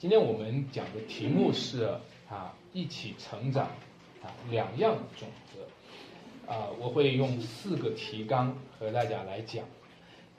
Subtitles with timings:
[0.00, 1.82] 今天我们讲的题目是
[2.26, 3.66] 啊，一起成长
[4.22, 5.58] 啊，两样种子
[6.50, 9.62] 啊，我会用四个提纲和大家来讲。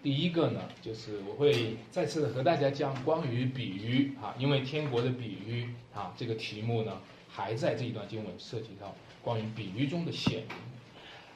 [0.01, 6.99] 第一个呢，就是我会再次和大家讲关于比喻啊，因为天国的比喻啊，这个题目呢
[7.29, 10.57] 还在这一段经文涉及到关于比喻中的显明。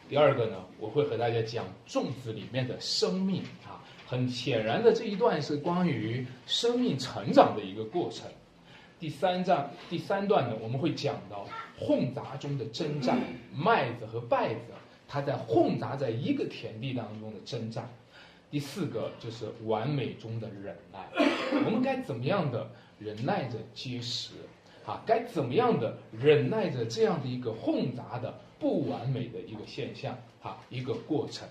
[0.10, 3.75] 第二个呢，我会和大家讲种子里面的生命啊。
[4.08, 8.30] 很显然的，这一段是关于生命成长的一个过程。
[9.00, 11.48] 第三章第三段呢，我们会讲到
[11.80, 13.18] 混杂中的征战，
[13.52, 14.74] 麦子和稗子，
[15.08, 17.90] 它在混杂在一个田地当中的征战。
[18.52, 21.10] 第四个就是完美中的忍耐，
[21.66, 22.70] 我们该怎么样的
[23.00, 24.34] 忍耐着结实？
[24.86, 30.16] 啊，该怎么样的忍耐着这样的一个混杂的不完美的一个现象？
[30.44, 31.48] 啊，一个过程。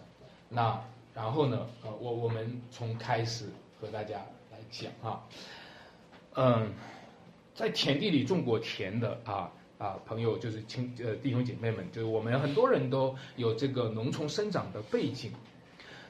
[0.48, 0.80] 那。
[1.14, 3.46] 然后呢，呃，我我们从开始
[3.80, 4.16] 和大家
[4.50, 5.22] 来讲啊，
[6.34, 6.72] 嗯，
[7.55, 15.30] 在田地里种过田的啊啊朋友，就是亲呃弟兄姐妹们，就是我们很多人都有这个农村生长的背景，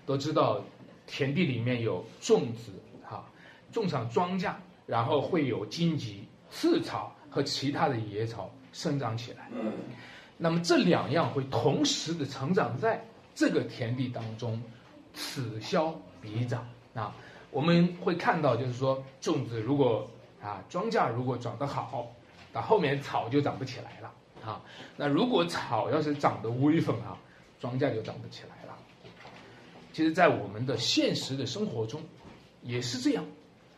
[0.07, 0.65] 都知道
[1.07, 2.73] 田地里面有种植
[3.07, 3.31] 哈，
[3.71, 4.55] 种上庄稼，
[4.87, 9.51] 然后会有荆棘、刺草和其他的野草生长起来，
[10.39, 14.59] 那么这两样会同时的成长在这个田地当中。
[15.15, 17.15] 此消彼长啊，
[17.51, 20.09] 我们会看到，就是说，种子如果
[20.43, 22.13] 啊，庄稼如果长得好，
[22.53, 24.13] 那后面草就长不起来了
[24.45, 24.61] 啊。
[24.97, 27.17] 那如果草要是长得威风啊，
[27.61, 28.77] 庄稼就长不起来了。
[29.93, 32.03] 其实，在我们的现实的生活中，
[32.63, 33.25] 也是这样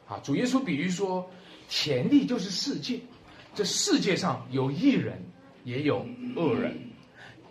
[0.09, 0.19] 啊。
[0.25, 1.29] 主耶稣比喻说，
[1.69, 2.99] 田地就是世界，
[3.55, 5.23] 这世界上有一人，
[5.65, 6.75] 也有恶人，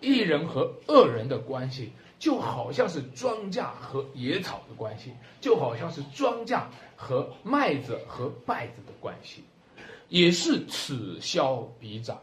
[0.01, 1.91] 一人和恶人的关系。
[2.25, 6.63] 就好像是庄稼和野草的关系，就好像是庄稼
[6.95, 9.43] 和麦子和稗子的关系，
[10.09, 12.19] 也是此消彼长。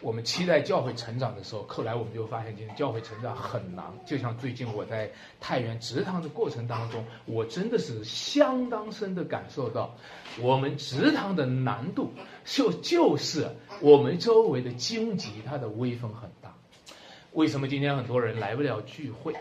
[0.00, 3.84] 我们期待教会成长的时候，后来我们就发现，今天教会成长很难。
[4.04, 5.08] 就像最近我在
[5.38, 9.94] 太原植堂的过程当中，我真的是相当深的感受到，
[10.40, 12.10] 我们植堂的难度，
[12.44, 16.52] 就就是我们周围的荆棘，它的威风很大。
[17.32, 19.32] 为什么今天很多人来不了聚会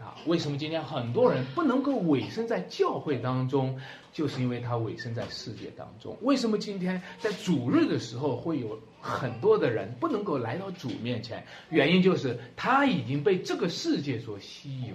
[0.00, 0.16] 啊？
[0.26, 3.78] 为什么今天很多人不能够委身在教会当中？
[4.12, 6.16] 就是因为他委身在世界当中。
[6.22, 11.44] 为什么今天在主日的时候会有很多的人不能够来到主面前？
[11.68, 14.94] 原因就是他已经被这个世界所吸引。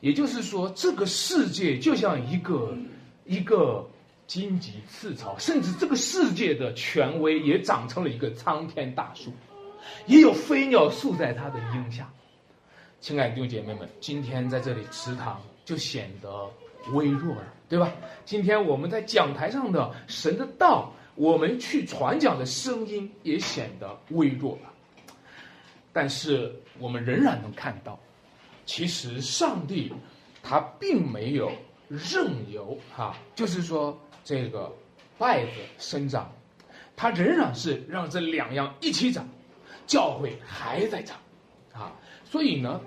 [0.00, 2.72] 也就是说，这个世界就像一个
[3.26, 3.84] 一个
[4.28, 9.32] 荆棘刺草，甚至这个世界的权威也长成了一个苍天大树。
[10.06, 12.10] 也有飞鸟宿在它的荫下，
[13.00, 16.50] 亲爱的弟兄姐妹们，今天在这里祠堂就显得
[16.92, 17.92] 微弱了，对吧？
[18.24, 24.72] 今天我们在讲台上的神的道，我们去传讲的声音也显得微弱了。
[25.92, 27.98] 但是我们仍然能看到，
[28.66, 29.92] 其实上帝
[30.42, 31.50] 他并没有
[31.88, 34.72] 任由哈，就是说这个
[35.16, 36.30] 败子生长，
[36.96, 39.28] 他仍然是让这两样一起长。
[39.88, 41.16] 教会还在长，
[41.72, 41.90] 啊，
[42.30, 42.78] 所以呢，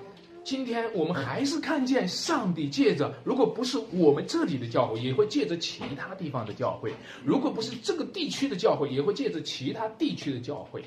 [0.44, 6.92] 今天我们还是看见上帝借着，如果不是我们这里的教会，也会借着其他地方的教会；
[7.26, 10.80] 如果不是这个地区的教会，也会借着其他地区的教会；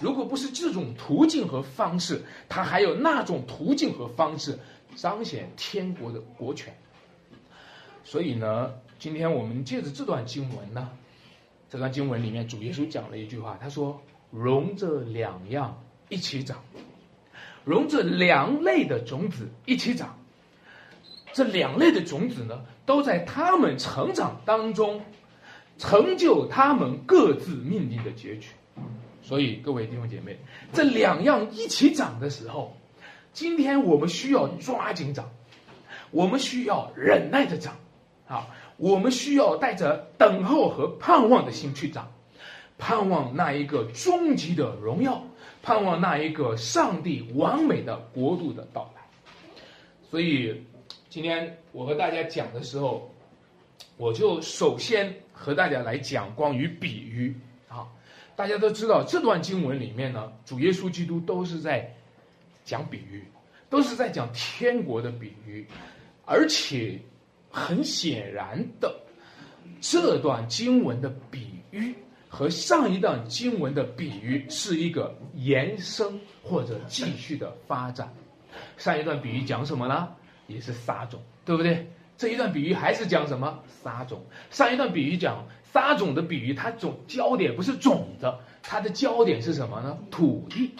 [0.00, 4.58] 如果不是这种途径和方式，他还有那种途径和方式
[4.96, 6.76] 彰显天国的国权。
[8.02, 10.90] 所以呢，今天我们借着这段经文呢，
[11.70, 14.02] 这段经文里面主耶稣讲了一句话，他说。
[14.30, 16.58] 容这两样一起长，
[17.64, 20.18] 容这两类的种子一起长。
[21.32, 25.02] 这两类的种子呢，都在他们成长当中，
[25.76, 28.48] 成就他们各自命运的结局。
[29.22, 30.38] 所以，各位弟兄姐妹，
[30.72, 32.74] 这两样一起长的时候，
[33.34, 35.28] 今天我们需要抓紧长，
[36.10, 37.74] 我们需要忍耐着长，
[38.26, 38.46] 啊，
[38.78, 42.10] 我们需要带着等候和盼望的心去长。
[42.78, 45.22] 盼望那一个终极的荣耀，
[45.62, 49.02] 盼望那一个上帝完美的国度的到来。
[50.10, 50.62] 所以，
[51.08, 53.10] 今天我和大家讲的时候，
[53.96, 57.34] 我就首先和大家来讲关于比喻
[57.68, 57.86] 啊。
[58.36, 61.90] 大家都知道，这段经文里面呢，主耶稣基督都是在
[62.64, 63.24] 讲比喻，
[63.70, 65.66] 都是在讲天国的比喻，
[66.26, 67.00] 而且
[67.50, 68.94] 很显然的，
[69.80, 71.94] 这段经文的比喻。
[72.36, 78.12] 和上一段经文的比喻是一个延伸或者继续的发展。
[78.76, 80.06] 上一段比喻讲什么呢？
[80.46, 81.90] 也是撒种，对不对？
[82.18, 83.58] 这一段比喻还是讲什么？
[83.82, 84.22] 撒种。
[84.50, 88.30] 上一段比喻讲撒种的比喻，它种焦点不是种子，
[88.62, 89.96] 它的焦点是什么呢？
[90.10, 90.72] 土地，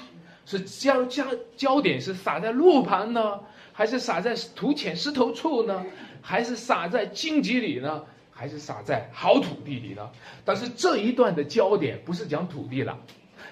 [0.45, 1.25] 是焦焦
[1.57, 3.41] 焦点是撒在路旁呢，
[3.73, 5.87] 还是撒在土浅石头处呢，
[6.21, 8.05] 还是撒在荆棘里呢，
[8.39, 10.11] 还是撒在好土地里呢？
[10.45, 12.99] 但是这一段的焦点不是讲土地了，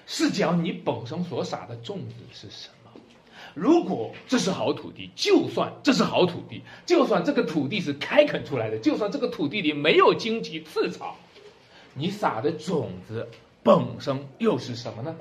[0.05, 2.91] 是讲你本身所撒的种子是什么。
[3.55, 11.15] 如果这是好土地，就算这是好土地，就算这个土地是开垦出来的，就算这个土地里没有荆棘刺草，
[11.95, 13.27] 你撒的种子
[13.63, 15.15] 本身又是什么呢？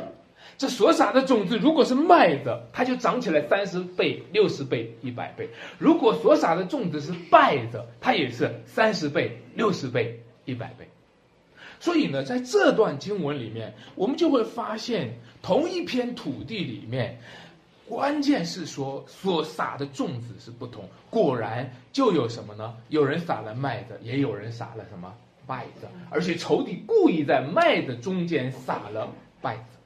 [0.57, 5.47] 这所撒的种子如果是麦子，它就长起来三十倍、六十倍、一百倍；
[5.79, 10.89] 如果所撒的种子是稗子，它也是三十倍、六十倍、一百倍。
[11.81, 17.19] 所以呢，在这段经文里面，我们就会发现，同一片土地里面。
[17.87, 22.75] 关键是说所撒的种子是不同，果然就有什么呢？
[22.89, 25.15] 有人撒了麦子，也有人撒了什么
[25.47, 29.13] 稗子，而且仇敌故意在麦子中间撒了
[29.43, 29.77] 稗子，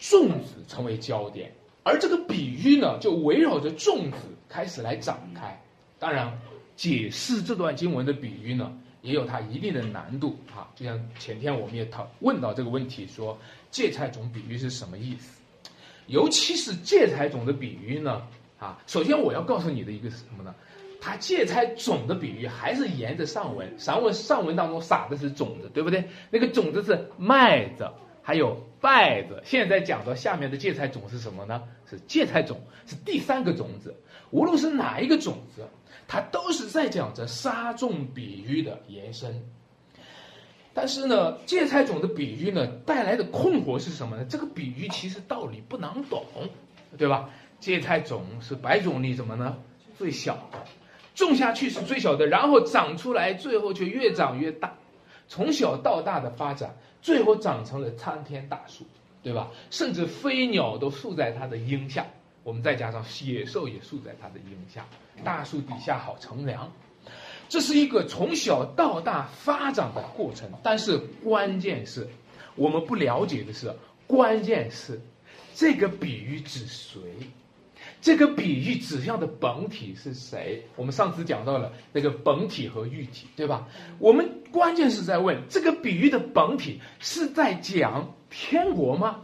[0.00, 1.52] 粽子成为焦点，
[1.82, 5.60] 而这个比喻呢，就围绕着粽子开始来展开。
[5.98, 6.38] 当然，
[6.76, 8.72] 解释这段经文的比喻呢，
[9.02, 10.68] 也有它一定的难度啊。
[10.74, 13.38] 就像前天我们也讨问到这个问题，说
[13.70, 15.40] 芥菜种比喻是什么意思？
[16.06, 18.22] 尤其是芥菜种的比喻呢，
[18.58, 20.54] 啊，首先我要告诉你的一个是什么呢？
[21.00, 26.04] 它芥菜种的比喻还是沿着上文，上文上文当中撒的是种子，对不对？
[26.30, 27.88] 那个种子是麦子，
[28.26, 29.40] 还有败子。
[29.44, 31.62] 现在讲到下面的芥菜种是什么呢？
[31.88, 33.94] 是芥菜种，是第三个种子。
[34.32, 35.62] 无论是哪一个种子，
[36.08, 39.40] 它都是在讲着杀种比喻的延伸。
[40.74, 44.26] 但是呢，芥菜种的比喻呢带来的困惑是什么呢？
[44.28, 46.24] 这个比喻其实道理不难懂，
[46.98, 47.30] 对吧？
[47.60, 49.56] 芥菜种是白种里怎么呢？
[49.96, 50.58] 最小的，
[51.14, 54.74] 种下去是最小的，然后长出来，最后却越长越大，
[55.28, 56.74] 从小到大的发展，
[57.06, 58.84] 最后长成了参天大树，
[59.22, 59.48] 对吧？
[59.70, 62.04] 甚至飞鸟都宿在它的荫下，
[62.42, 64.84] 我们再加上野兽也宿在它的荫下，
[65.22, 66.68] 大树底下好乘凉。
[67.48, 72.08] 这是一个从小到大发展的过程，但是关键是，
[72.56, 73.72] 我们不了解的是，
[74.08, 75.00] 关键是，
[75.54, 77.00] 这个比喻指谁？
[78.06, 80.62] 这个比喻指向的本体是谁？
[80.76, 83.66] 我们上次讲到了那个本体和喻体，对吧？
[83.98, 89.22] 我们关键是在问这个比喻的本体是在讲天国吗？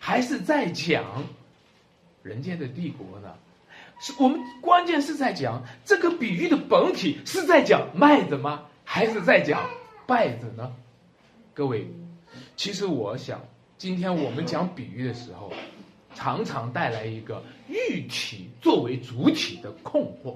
[0.00, 1.04] 还是在讲
[2.24, 3.32] 人间的帝国呢？
[4.00, 8.64] 是我们关键是在讲这个比喻的本体是在讲麦子吗？
[8.82, 9.70] 还是在讲
[10.08, 10.72] 稗子呢？
[11.54, 11.86] 各位，
[12.56, 13.40] 其实我想，
[13.78, 15.52] 今天我们讲比喻的时候，
[16.16, 20.34] 常常带来一个喻体作为主体的困惑，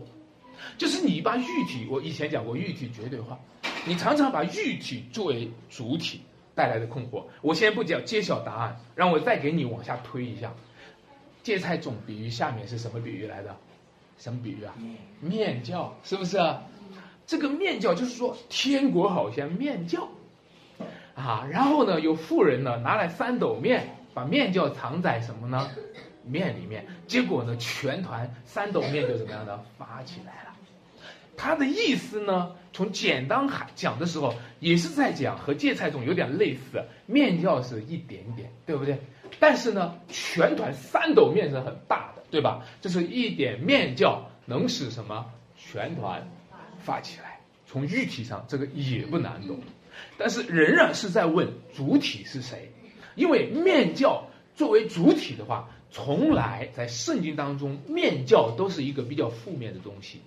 [0.77, 3.39] 就是你把喻体，我以前讲过喻体绝对化，
[3.87, 6.21] 你常常把喻体作为主体
[6.55, 7.25] 带来的困惑。
[7.41, 10.53] 我先不讲揭晓答案，让我再给你往下推一下。
[11.43, 13.57] 芥菜种比喻下面是什么比喻来的？
[14.19, 14.75] 什么比喻啊？
[15.21, 16.63] 面教是不是啊？
[17.27, 20.09] 这个面教就是说天国好像面教
[21.15, 25.71] 啊，然后呢，有富人呢拿来三斗面，把面教藏在什么呢？
[26.23, 29.61] 面里面，结果呢，全团三斗面就怎么样呢？
[29.79, 30.51] 发起来了。
[31.37, 38.99] 他的意思呢，从简单喊讲的时候，也是在讲和芥菜种有点类似，面教是一点点，对不对？
[39.39, 42.63] 但是呢，全团三斗面是很大的，对吧？
[42.83, 45.25] 这是一点面教能使什么
[45.57, 46.29] 全团
[46.79, 47.41] 发起来？
[47.67, 49.59] 从喻体上，这个也不难懂，
[50.19, 52.70] 但是仍然是在问主体是谁？
[53.15, 54.25] 因为面教
[54.55, 60.21] 作为主体的话，从来在圣经当中，面教都是一个比较负面的东西。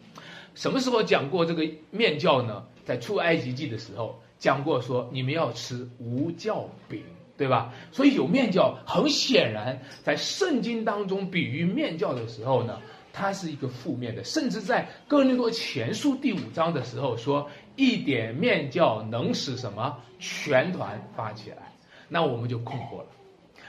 [0.56, 2.64] 什么时候讲过这个面教呢？
[2.86, 7.02] 在出埃及记的时候讲过，说你们要吃无酵饼。
[7.36, 7.74] 对吧？
[7.92, 12.80] 所以有面教，很显然，在圣经当中比喻面教的时候呢，
[13.12, 14.24] 它是一个负面的。
[14.24, 21.73] 甚至在哥林多前书第五章的时候说，一点面教能使什么全团发起来？
[22.14, 23.08] 那我们就困惑了。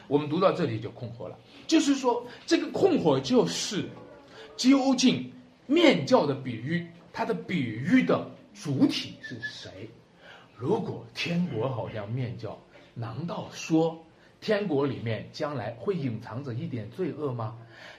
[0.06, 3.88] 我们读到这里就困惑了，就是说这个困惑就是，
[4.54, 5.32] 究竟
[5.66, 9.88] 面教的比喻，它的比喻的主体是谁？
[10.58, 12.58] 如果天国好像面教。
[12.96, 13.98] 难道说
[14.40, 17.56] 天国里面将来会隐藏着一点罪恶吗？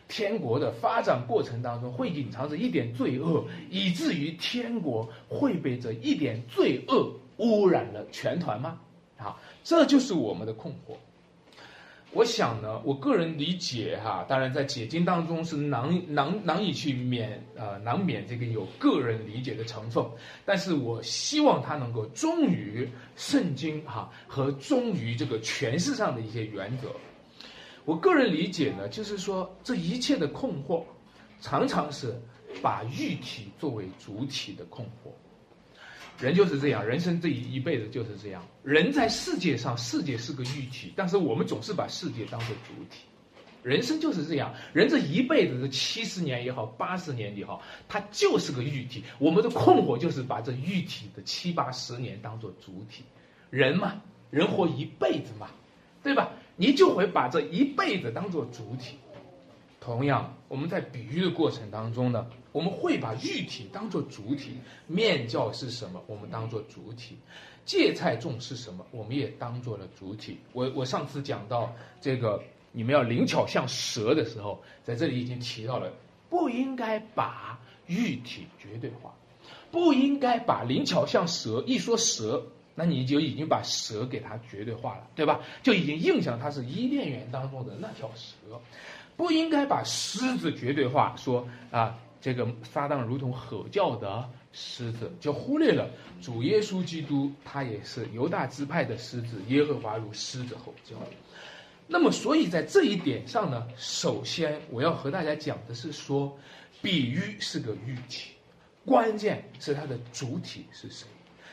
[0.08, 8.80] 天国的发展过程当中会隐藏着一点罪恶，以至于天国会被这一点罪恶污染了全团吗？
[9.18, 10.96] 好，这就是我们的困惑。
[12.14, 20.06] 我想呢，我个人理解哈，当然在解经当中是难难难以去免呃难免这个有个人理解的成分，
[20.46, 26.90] 但是我希望他能够忠于圣经哈和忠于这个诠释上的一些原则。
[27.86, 30.84] 我个人理解呢，就是说这一切的困惑，
[31.42, 32.16] 常常是
[32.62, 35.10] 把喻体作为主体的困惑。
[36.20, 38.42] 人就是这样，人生这一一辈子就是这样。
[38.64, 43.02] 人在世界上，世界是个喻体，但是我们总是把世界当做主体。
[43.64, 49.04] 人生就是这样，人这一辈子的七十年也好，八十年也好，它就是个喻体。
[49.18, 53.04] 我们的困惑就是把这喻体的七八十年当做主体。
[53.50, 55.50] 人嘛，人活一辈子嘛，
[56.04, 56.30] 对吧？
[56.56, 58.98] 你就会把这一辈子当做主体。
[59.82, 64.58] 同样，我们在比喻的过程当中呢，我们会把喻体当做主体。
[64.88, 66.02] 面教是什么？
[66.08, 67.18] 我们当做主体。
[67.66, 68.86] 芥菜种是什么？
[68.92, 70.38] 我们也当做了主体。
[70.54, 75.92] 我我上次讲到这个，你们要灵巧像蛇的时候，在这里已经提到了，
[76.30, 79.14] 不应该把喻体绝对化，
[79.70, 81.62] 不应该把灵巧像蛇。
[81.68, 82.42] 一说蛇，
[82.74, 85.42] 那你就已经把蛇给它绝对化了，对吧？
[85.62, 88.62] 就已经印象它是伊甸园当中的那条蛇。
[89.18, 95.88] 不应该把狮子绝对化，说啊，这个撒旦如同吼叫的狮子，就忽略了
[96.20, 100.96] 主耶稣基督，他也是犹大支派的狮子，耶和华如狮子吼叫。
[101.86, 106.36] 那么，所以在这一点上呢，首先我要和大家讲的是说，
[106.82, 108.32] 比喻是个喻体，
[108.88, 111.06] 关键是它的主体是谁，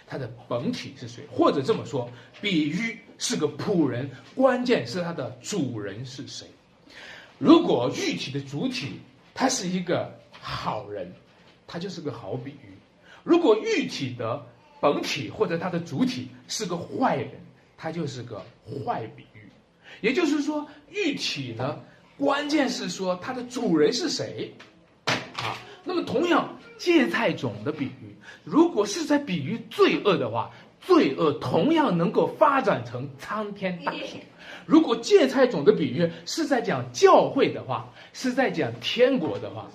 [0.07, 2.09] 它的本体是谁，或者这么说，
[2.41, 6.47] 比喻是个仆人，关键是它的主人是谁。
[7.39, 9.01] 如果喻体的主体
[9.35, 11.13] 它是一个好人，
[11.69, 12.75] 他就是个好比喻；
[13.23, 14.45] 如果喻体的
[14.81, 17.31] 本体或者它的主体是个坏人，
[17.79, 18.43] 他就是个
[18.85, 19.49] 坏比喻。
[20.01, 21.79] 也就是说，喻体呢，
[22.19, 24.53] 关键是说它的主人是谁
[25.37, 25.57] 啊？
[25.85, 34.17] 那么，同样芥菜种的比喻，如果是在比喻罪恶的话，罪恶同样能够发展成苍天大树。
[34.67, 39.71] 如果芥菜种的比喻是在讲教会的话，是在讲天国的话，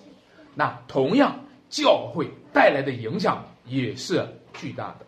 [0.58, 5.06] 那同样教会带来的影响也是巨大的。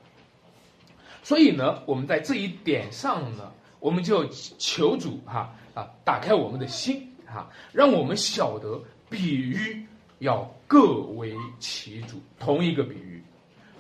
[1.24, 8.79] 所以呢，我们在这一点上呢，我们就求主哈啊，打开我们的心哈，让我们晓得
[9.10, 9.84] 比喻
[10.20, 12.22] 要各为其主。
[12.38, 13.24] 同一个比喻，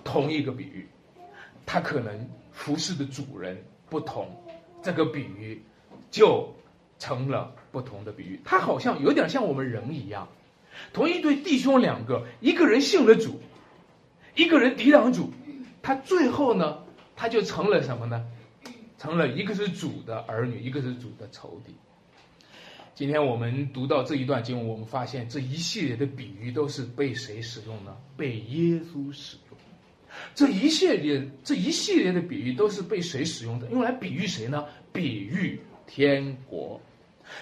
[0.03, 0.89] 同一个比喻，
[1.67, 4.27] 它可能服侍的主人不同，
[4.81, 5.61] 这个比喻。
[6.11, 6.51] 就
[6.97, 10.27] 成了不同的比喻，它好像有点像我们人一样，
[10.93, 13.39] 同一对弟兄两个，一个人信了主，
[14.35, 15.31] 一个人抵挡主，
[15.81, 16.79] 他最后呢，
[17.15, 18.25] 他就成了什么呢？
[18.97, 21.73] 成了一个是主的儿女，一个是主的仇敌。
[22.95, 27.95] 今天我们读到这一段经文，我们发现这一系列的比喻都是被谁使用呢？
[28.17, 29.57] 被耶稣使用。
[30.33, 33.69] 这一系列这一系列的比喻都是被谁使用的？
[33.69, 34.65] 用来比喻谁呢？
[34.91, 35.59] 比喻。
[35.91, 36.79] 天国，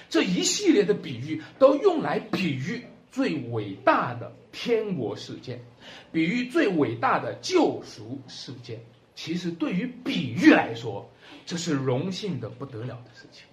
[0.08, 2.82] 这一系列的比喻都用来比喻
[3.18, 5.60] 最伟大的天国事件，
[6.12, 8.80] 比喻最伟大的救赎事件。
[9.16, 11.10] 其实对于比喻来说，
[11.44, 13.48] 这是荣幸的不得了的事情，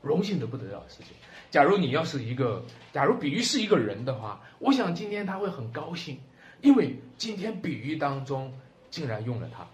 [0.00, 1.08] 荣幸的不得了的事情。
[1.50, 6.16] 假如你要是一个，假如比喻是一个人的话，我想今天他会很高兴，
[6.60, 8.54] 因为今天比喻当中
[8.90, 9.66] 竟然用了他。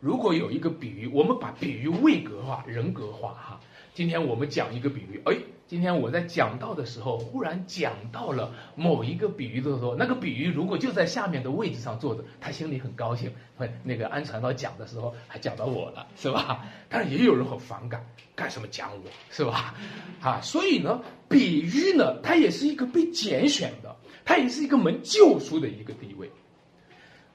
[0.00, 3.60] 如果有一个比喻，我们把比喻位格化、人格化，哈。
[3.92, 13.30] 今天我们讲一个比喻，哎，今天我在讲到的时候，忽然讲到了某一个比喻的时候，那个比喻如果就在下面的位置上坐着，他心里很高兴。
[13.56, 16.64] 会那个安传道讲的时候还讲到我了，是吧？
[16.88, 18.06] 但是也有人很反感，
[18.36, 19.74] 干什么讲我，是吧？
[20.22, 23.94] 啊，所以呢，比喻呢，它也是一个被拣选的，
[24.24, 26.30] 它也是一个门救赎的一个地位。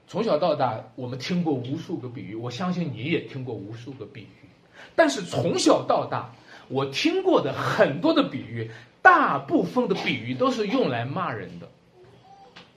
[0.08, 4.48] 从小到大，我们听过无数个比喻，我相信你也听过无数个比喻，
[4.96, 6.32] 但是从小到大。
[6.68, 8.70] 我听过的很多的比喻，
[9.02, 11.68] 大部分的比喻都是用来骂人的，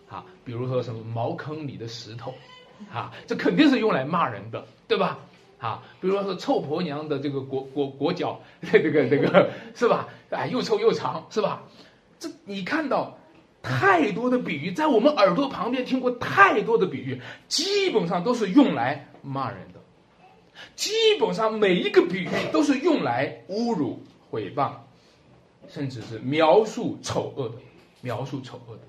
[0.09, 2.33] 啊，比如说什么茅坑里的石头，
[2.91, 5.17] 啊，这肯定是用来骂人的，对吧？
[5.59, 8.41] 啊，比如说臭婆娘的这个裹裹裹脚，
[8.71, 10.07] 这个这个是吧？
[10.29, 11.63] 哎，又臭又长，是吧？
[12.19, 13.17] 这你看到
[13.61, 19.78] 太多的比喻，在我们耳朵旁边听过太多的比喻，基本上都是用来骂人的。
[20.75, 24.73] 基本上每一个比喻都是用来侮辱、毁谤，
[25.67, 27.55] 甚至是描述丑恶的，
[28.01, 28.81] 描述丑恶的。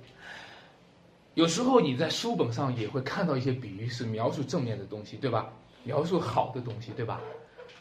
[1.35, 5.51] 有时候你在书本上也会看到一些比喻是描述正面的东西，对吧？
[5.85, 7.21] 描述好的东西，对吧？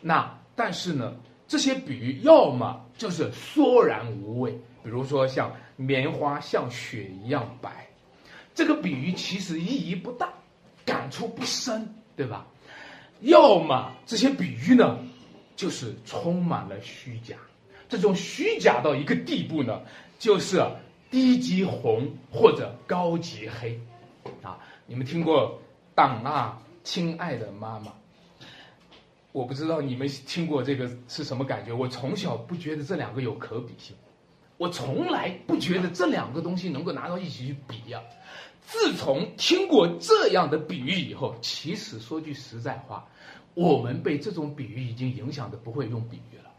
[0.02, 1.14] 那但是呢，
[1.48, 4.52] 这些比喻要么就是索然无味，
[4.84, 7.90] 比如说像棉花像雪一样白，
[8.54, 10.32] 这个比喻其实意义不大，
[10.86, 12.48] 感触不深，对吧？
[13.22, 14.98] 要么这些比喻呢，
[15.56, 17.36] 就是充满了虚假，
[17.88, 19.82] 这种虚假到一个地步呢，
[20.18, 20.64] 就是
[21.12, 23.80] 低级红或者高级黑，
[24.42, 25.60] 啊，你们听过
[25.96, 27.92] “党啊，亲爱的妈妈”？
[29.32, 31.72] 我不知道你们听过这个是什么感觉。
[31.72, 33.96] 我从小不觉得这两个有可比性，
[34.58, 38.02] 我从来不觉得这两个东西能够拿到一起去比呀。
[38.72, 43.04] 自从听过这样的比喻以后，其实说句实在话，
[43.56, 46.52] 我们被这种比喻已经影响的不会用比喻了，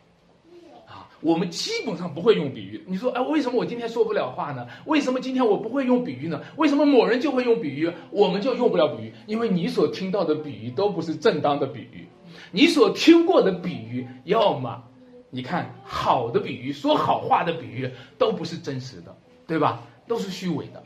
[0.88, 2.82] 啊，我们基本上不会用比喻。
[2.88, 4.66] 你说，哎，为什么我今天说不了话呢？
[4.86, 6.42] 为什么今天我不会用比喻呢？
[6.56, 9.12] 为什么某人就会用比喻，我们就用不了比喻？
[9.28, 12.08] 因为你所听到的比喻都不是正当的比喻，
[12.50, 14.82] 你所听过的比喻，要么
[15.30, 17.88] 你看好的比喻，说好话的比喻
[18.18, 19.80] 都不是真实的，对吧？
[20.08, 20.82] 都是虚伪的。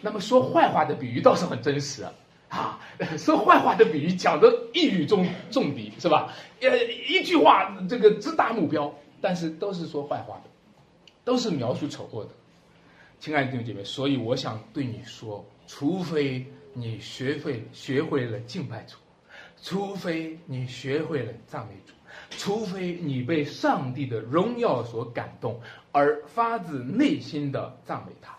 [0.00, 2.12] 那么说坏话的比喻倒是很真实啊，
[2.48, 2.78] 啊
[3.18, 6.32] 说坏话的比喻讲的一语中中的，是吧？
[6.60, 10.50] 呃，一句话这个直达目标，但是都是说坏话的，
[11.24, 12.30] 都是描述丑恶的。
[13.18, 18.96] 亲爱的弟兄姐妹，所以我想对你说，除非你学会学会了敬拜主，
[19.62, 21.92] 除非你学会了赞美主，
[22.30, 25.58] 除非你被上帝的荣耀所感动
[25.90, 28.36] 而发自内心的赞美他。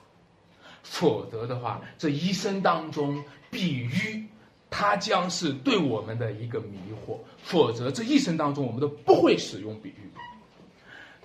[0.89, 4.23] 否则的话，这一生当中，比喻，
[4.69, 7.17] 它将是对我们的一个迷惑。
[7.43, 10.09] 否则，这一生当中，我们都不会使用比喻。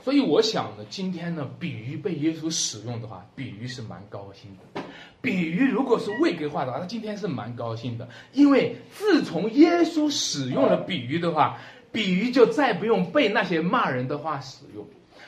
[0.04, 4.82] 所以，我想呢，今天呢，比喻被耶稣使用的话，比喻是蛮高兴的。
[5.20, 11.56] 比喻如果是未格化的话，他今天是蛮高兴的，因为自从耶稣使用了比喻的话，
[11.92, 14.84] 比喻就再不用被那些骂人的话使用，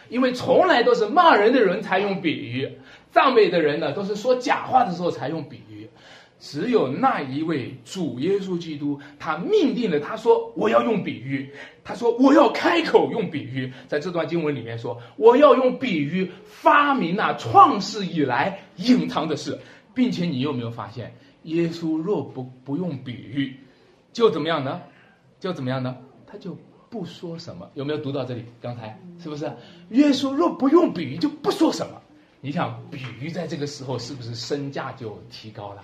[0.08, 2.68] 因为从来都是骂人的人才用比喻。
[3.14, 5.88] 赞美的人呢，都是说假话的时候才用比喻，
[6.40, 11.48] 只有那一位主耶稣基督，他命定了，他说我要用比喻，
[11.84, 19.56] 他说我要开口用比喻，在这段经文里面说，我要用比喻发明那创世以来隐藏的事，
[19.94, 23.54] 并且你有没有发现，耶稣若不不用比喻，
[24.12, 24.82] 就怎么样呢？
[25.38, 25.96] 就怎么样呢？
[26.26, 26.58] 他就
[26.90, 27.70] 不说什么。
[27.74, 28.44] 有没有读到这里？
[28.60, 29.44] 刚才是不是？
[29.90, 32.00] 耶稣若不用比喻，就不说什么。
[32.44, 35.82] 你想比喻在这个时候是不是身价就提高了？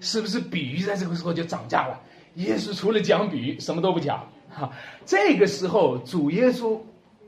[0.00, 2.02] 是不是比喻在这个时候就涨价了？
[2.34, 4.72] 耶稣除了讲比喻什么都不讲，哈，
[5.06, 6.76] 这个时候主耶稣，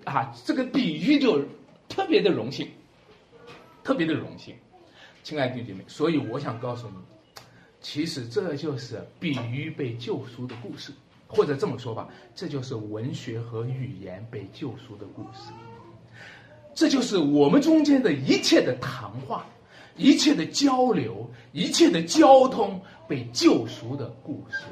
[0.02, 1.40] 啊，这个比喻就
[1.88, 2.68] 特别的荣幸，
[3.84, 4.56] 特别的荣幸，
[5.22, 6.96] 亲爱的弟兄们，所以我想告诉你，
[7.80, 10.90] 其实这就是比喻被救赎的故事，
[11.28, 15.52] 或者这么说吧，这就是文学和语言被救赎的故事。
[16.74, 19.46] 这就是我们中间的一切的谈话，
[19.96, 24.64] 一切的交流，一切的交通被救赎的故事。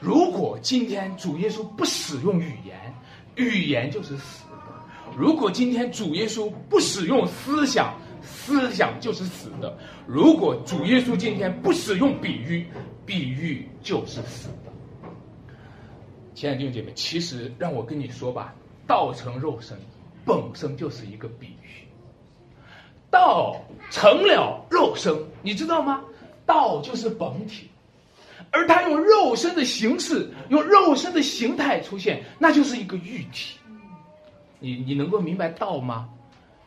[0.00, 2.92] 如果今天主耶稣不使用语言，
[3.36, 9.72] 语言就是死的；如果今天主耶稣不使用思想，思想就是死的；
[10.06, 12.66] 如果主耶稣今天不使用比喻，
[13.06, 15.08] 比喻就是死的。
[16.34, 18.52] 亲爱的弟兄姐妹，其实让我跟你说吧，
[18.88, 19.78] 道成肉身。
[20.24, 21.86] 本身就是一个比喻，
[23.10, 26.02] 道成了肉身，你知道吗？
[26.44, 27.68] 道就是本体，
[28.50, 33.56] 而他用肉身的形式，用肉身的形态出现，那就是一个喻体。
[34.58, 36.08] 你你能够明白道吗？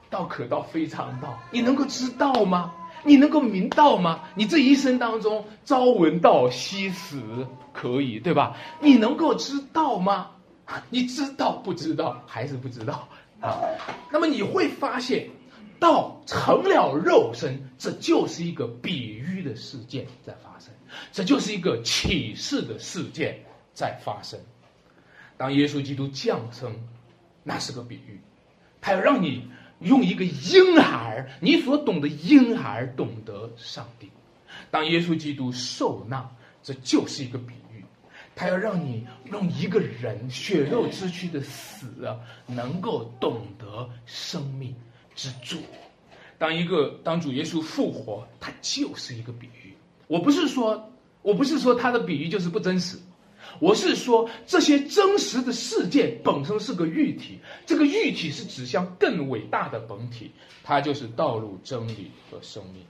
[0.09, 2.73] 道可道非常道，你能够知道吗？
[3.03, 4.21] 你能够明道吗？
[4.33, 7.21] 你这一生当中朝闻道夕死，
[7.73, 8.55] 可以对吧？
[8.79, 10.31] 你能够知道吗？
[10.89, 12.21] 你知道不知道？
[12.25, 13.07] 还是不知道？
[13.45, 13.61] 啊，
[14.11, 15.29] 那么你会发现，
[15.79, 20.73] 道成了肉身，这就是一个比喻的事件在发生，
[21.11, 23.39] 这就是一个启示的事件
[23.73, 24.39] 在发生。
[25.37, 26.73] 当耶稣基督降生，
[27.43, 28.19] 那是个比喻，
[28.81, 29.47] 他要让你
[29.81, 34.09] 用一个婴孩，你所懂的婴孩懂得上帝。
[34.71, 36.27] 当耶稣基督受难，
[36.63, 37.53] 这就是一个比。
[38.35, 41.87] 他要让你用一个人血肉之躯的死，
[42.45, 44.75] 能够懂得生命
[45.15, 45.57] 之主。
[46.37, 49.73] 当一个当主耶稣复活，他就是一个比喻。
[50.07, 52.97] 我不是说，我不是说他的比喻就是不真实，
[53.59, 60.29] 我是说这些真实的事件本身是个喻体，这个喻体是指向更伟大的本体，
[60.61, 62.83] 它就是道路、真理和生命。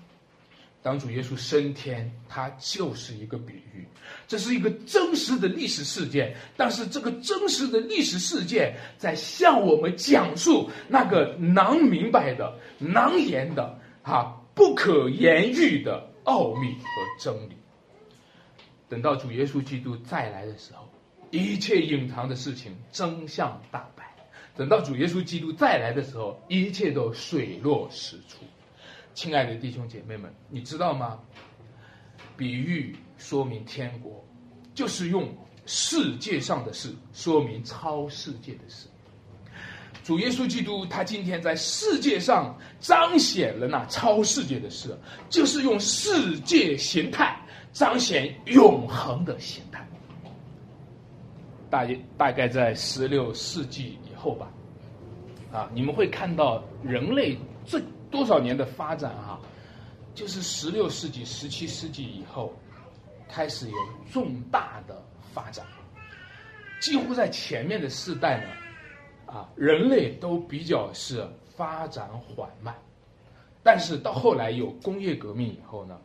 [0.86, 3.88] 当主耶稣升天，他就是一个比喻，
[4.28, 6.36] 这是一个真实的历史事件。
[6.56, 16.88] 但是这个真实的历史事件在向我们讲述那个难明白的、难言的、啊不可言喻的奥秘和
[17.19, 17.58] 真理。
[18.88, 20.88] 等到主耶稣基督再来的时候，
[21.32, 24.04] 一切隐藏的事情真相大白；
[24.56, 28.45] 等到主耶稣基督再来的时候，一切都水落石出。
[29.15, 31.17] 亲爱的弟兄姐妹们，你知道吗？
[32.36, 34.21] 比喻说明天国，
[34.73, 35.34] 就是用
[35.65, 38.88] 世界上的事说明超世界的事。
[40.04, 44.95] 主耶稣基督他今天在世界上彰显了那超世界的事，
[45.30, 47.39] 就是用世界形态
[47.71, 49.88] 彰显永恒的形态。
[51.69, 54.51] 大约大概在十六世纪以后吧，
[55.54, 57.82] 啊，你们会看到人类最。
[58.15, 59.38] 多少年的发展哈，
[60.13, 62.54] 就是十六世纪、十七世纪以后，
[63.28, 63.78] 开始有
[64.10, 65.65] 重大的发展。
[66.80, 72.73] 几乎在前面的世代呢，啊，人类都比较是发展缓慢。
[73.62, 75.99] 但是到后来有工业革命以后呢，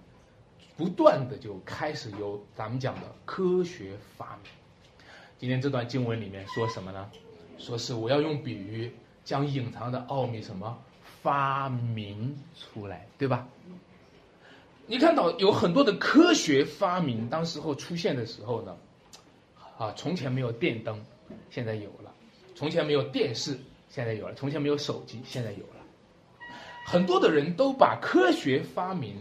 [0.77, 4.51] 不断的就开始有咱们讲的科学发明。
[5.38, 7.09] 今天这段经文里面说什么呢？
[7.57, 8.92] 说是我要用比喻
[9.23, 10.77] 将隐藏的奥秘什么？
[11.23, 13.47] 发明出来，对吧？
[14.87, 18.77] 你看到有很多的科学发明，当时候出现的时候呢，
[19.79, 21.01] 啊，从前没有电灯，
[21.51, 22.11] 现在有了；
[22.57, 23.57] 从前没有电视，
[23.89, 25.85] 现在有了；从前没有手机，现在有了。
[26.85, 29.15] 很多的人都把科学发明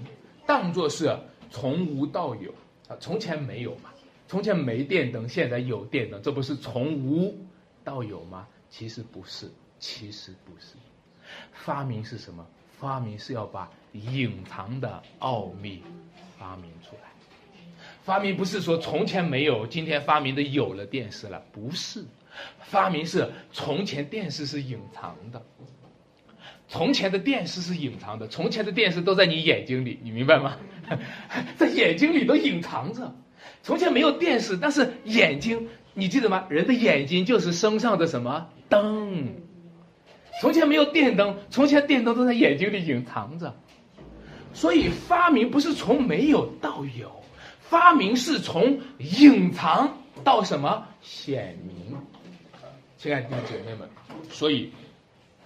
[0.48, 1.16] 当作是
[1.52, 2.52] 从无到有
[2.88, 3.92] 啊，从前没有嘛，
[4.28, 7.38] 从前没电灯，现在有电灯，这不是从无
[7.84, 8.48] 到有吗？
[8.72, 10.76] 其实不是，其实不是。
[11.52, 12.46] 发明是什么？
[12.80, 15.84] 发明是要把隐藏的奥秘
[16.38, 17.10] 发明出来。
[18.04, 22.06] 发明不是说从前没有，今天发明的有了电视了，不是。
[22.62, 25.42] 发明是从前电视是隐藏的，
[26.68, 30.56] 从前的电视是隐藏的，从前的电视都在你眼睛里，你明白吗？
[31.58, 33.14] 在眼睛里都隐藏着。
[33.62, 36.46] 从前没有电视，但是眼睛，你记得吗？
[36.50, 39.36] 人的眼睛就是身上的什么灯？
[40.40, 43.54] 从前没有电灯，从前电灯都在眼睛里隐藏着，
[44.54, 47.12] 所以发明不是从没有到有，
[47.60, 51.98] 发明是从隐藏到什么显明。
[52.98, 53.90] 亲爱的姐妹们，
[54.30, 54.72] 所以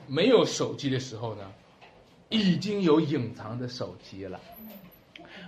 [0.08, 1.42] 没有手机的时候呢，
[2.30, 4.40] 已经有隐藏的手机了；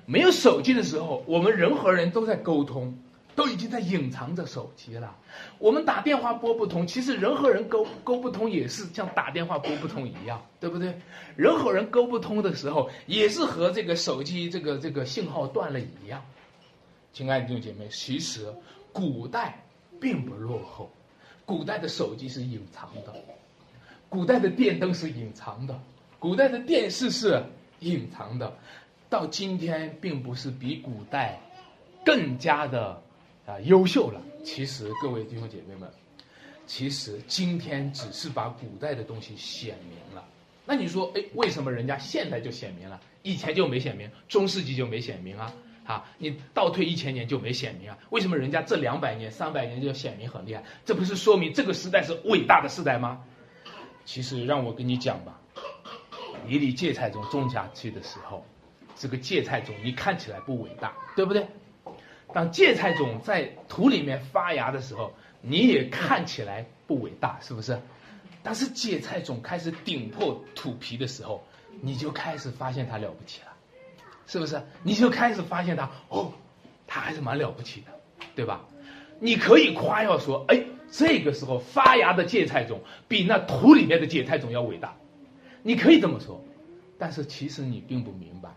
[0.05, 2.97] 没有手机的时候，我们人和人都在沟通。
[3.35, 5.13] 都已经在隐藏着手机了。
[5.59, 10.97] 我们打电话拨不通，其实人和人沟沟不通也是像打电话拨不通一样，对不对？
[11.35, 16.23] 人和人沟不通的时候，也是和这个手机这个这个信号断了一样。
[17.11, 18.47] 亲爱的弟兄姐妹，其实
[18.93, 19.61] 古代
[19.99, 20.89] 并不落后，
[21.45, 23.13] 古代的手机是隐藏的，
[24.07, 25.77] 古代的电灯是隐藏的，
[26.19, 27.43] 古代的电视是
[27.81, 28.57] 隐藏的，
[29.09, 31.37] 到今天并不是比古代
[32.05, 33.01] 更加的。
[33.45, 34.19] 啊，优秀了！
[34.43, 35.87] 其实各位弟兄姐妹们，
[36.65, 40.25] 其实今天只是把古代的东西显明了。
[40.65, 44.09] 那你说，哎，为什么人家现在就显明了，以前就没显明？
[44.27, 45.53] 中世纪就没显明啊？
[45.85, 47.97] 啊，你倒退一千年就没显明啊？
[48.09, 50.63] 为什么人家这两百年、三百年就显明很厉害？
[50.83, 53.23] 这不是说明这个时代是伟大的时代吗？
[54.05, 55.39] 其实让我跟你讲吧，
[56.47, 58.43] 你理芥菜种种下去的时候，
[58.95, 61.45] 这个芥菜种你看起来不伟大，对不对？
[62.35, 67.79] 当芥菜种在土里面发芽的时候，你也看起来不伟大，是不是？
[68.43, 71.41] 但是芥菜种开始顶破土皮的时候，
[71.79, 73.53] 你就开始发现它了不起了，
[74.27, 74.61] 是不是？
[74.83, 76.33] 你就开始发现它，哦，
[76.85, 78.65] 它还是蛮了不起的，对吧？
[79.21, 84.93] 你可以夸耀说，哎，这个时候发芽的芥菜种比那土里面的芥菜种要伟大，
[85.63, 86.43] 你可以这么说，
[86.99, 88.49] 但是其实你并不明白。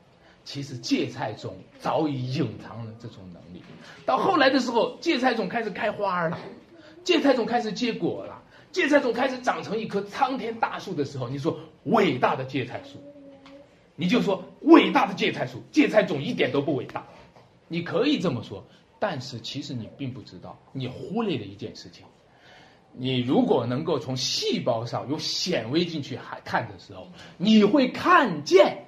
[0.49, 3.63] 其实芥菜种早已隐藏了这种能力，
[4.07, 6.39] 到后来的时候，芥菜种开始开花了，
[7.05, 12.99] 芥菜种开始结果了，芥菜种开始长成一棵苍天大树的时候，你说伟大的芥菜树，
[13.95, 17.05] 你就说伟大的芥菜树，芥菜种一点都不伟大，
[17.69, 18.65] 你可以这么说，
[18.99, 22.07] 但是其实你并不知道，你忽略了一件事情，
[22.95, 27.07] 你如果能够从细胞上用显微镜去看的时候，
[27.37, 28.88] 你会看见。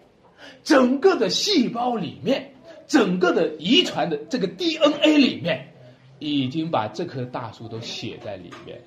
[0.62, 2.53] 整个的细胞里面，
[2.87, 5.72] 整个的遗传的这个 DNA 里面，
[6.18, 8.85] 已经把这棵大树都写在里面了。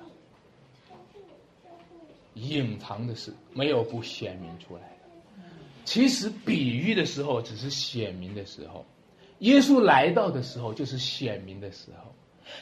[2.34, 4.88] 隐藏的是没有不显明出来的。
[5.84, 8.84] 其实比喻的时候只是显明的时候，
[9.40, 12.12] 耶稣来到的时候就是显明的时候。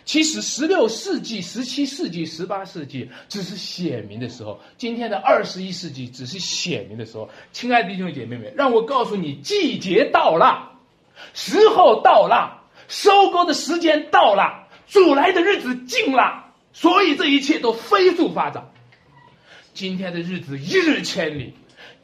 [0.05, 7.29] 其实十六世纪、十七世纪、十八世纪只是显明的时候，今天的二十一世纪只是显明的时候。
[7.53, 10.73] 亲爱的弟兄姐妹们，让我告诉你，季节到了，
[11.35, 18.73] 时候到了，收割的时间到了，主来的日子近了，所以这一切都飞速发展。
[19.75, 21.55] 今天的日子一日千里。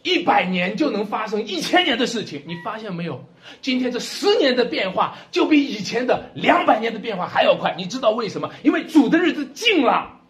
[0.04, 3.27] 一百年就能发生一千年的事情，你发现没有？
[3.60, 7.74] 今天这十年的变化就比以前的两百年的变化还要快。
[7.76, 8.52] 你知道为什么？
[8.62, 10.20] 因为主的日子近了。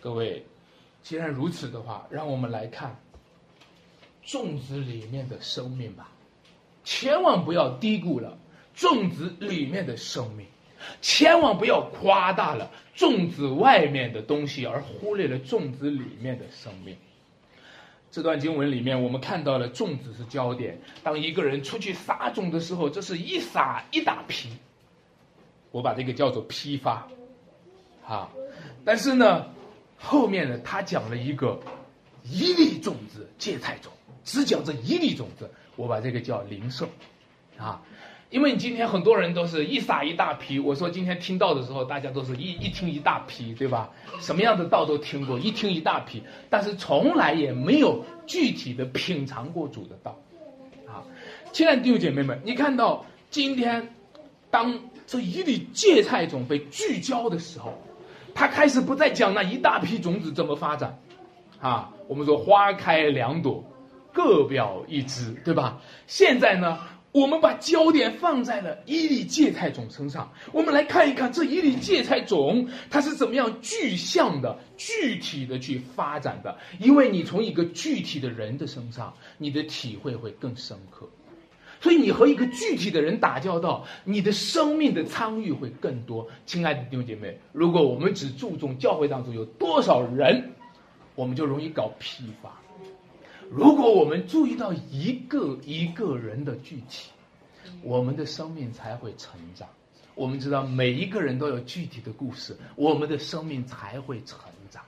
[0.00, 0.44] 各位，
[1.02, 3.00] 既然如此的话，让我们来看
[4.22, 6.10] 种子里面的生命吧。
[6.84, 8.36] 千万不要低估了
[8.74, 10.46] 种子里面的生命，
[11.00, 16.94] 千万不要夸大了种子外面的东西，而忽略了种子里面的生命。
[18.14, 20.80] 这段经文里面，我们看到了种子是焦点。
[21.02, 24.50] 当一个人出去撒种的时候，这是一撒一大批，
[25.72, 27.08] 我把这个叫做批发，
[28.06, 28.30] 啊。
[28.84, 29.46] 但是呢，
[29.98, 31.60] 后面呢，他讲了一个
[32.22, 33.90] 一粒种子芥菜种，
[34.22, 36.88] 只讲这一粒种子，我把这个叫零售，
[37.58, 37.82] 啊。
[38.30, 43.90] 因为你今天很多人都是一撒一大批，我说今天听到的时候，大家都是一一听一大批，对吧？
[44.20, 50.18] 什么样的道都听过，一听一大批，但是从来也没有具体的品尝过主的道，
[50.88, 51.04] 啊，
[51.52, 53.94] 亲爱的弟兄姐妹们，你看到今天，
[54.50, 57.80] 当这一粒芥菜种被聚焦的时候，
[58.34, 60.98] 他开始不再讲那一大批种子怎么发展，
[61.60, 63.62] 啊，我们说花开两朵，
[64.12, 65.78] 各表一枝，对吧？
[66.08, 66.78] 现在呢？
[67.14, 76.58] 我们把焦点放在了伊犁芥菜种身上，我们来看一看这一粒芥菜种它是怎么样具象的、具体的去发展的。
[76.80, 81.08] 因为你从一个具体的人的身上，你的体会会更深刻，
[81.80, 86.26] 所以你和一个具体的人打交道，你的生命的参与会更多。
[86.46, 90.50] 亲爱的弟兄姐妹，如果我们只注重教会当中有多少人，
[91.14, 92.63] 我们就容易搞批发。
[93.50, 97.10] 如果我们注意到一个一个人的具体，
[97.82, 99.68] 我们的生命才会成长。
[100.14, 104.38] 我们知道每一个人都有具体的故事，我们的生命才会成
[104.70, 104.82] 长。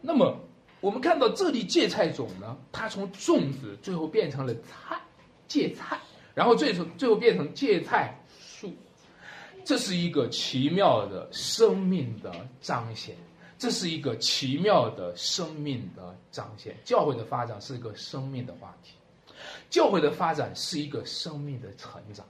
[0.00, 0.38] 那么，
[0.80, 5.00] 我们看到这里芥菜种呢，它从种子最后变成了菜，
[5.48, 5.98] 芥菜，
[6.34, 8.72] 然后最后最后变成芥菜树，
[9.64, 13.16] 这是一个奇妙的生命的彰显。
[13.58, 16.76] 这是一个奇妙的生命的彰显。
[16.84, 18.94] 教会的发展是一个生命的话题，
[19.70, 22.26] 教会的发展是一个生命的成长。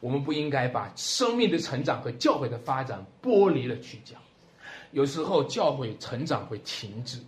[0.00, 4.20] 我们不应该把生命的成长和教会的发展剥离了去讲。
[4.92, 7.18] 有时候教会成长会停滞，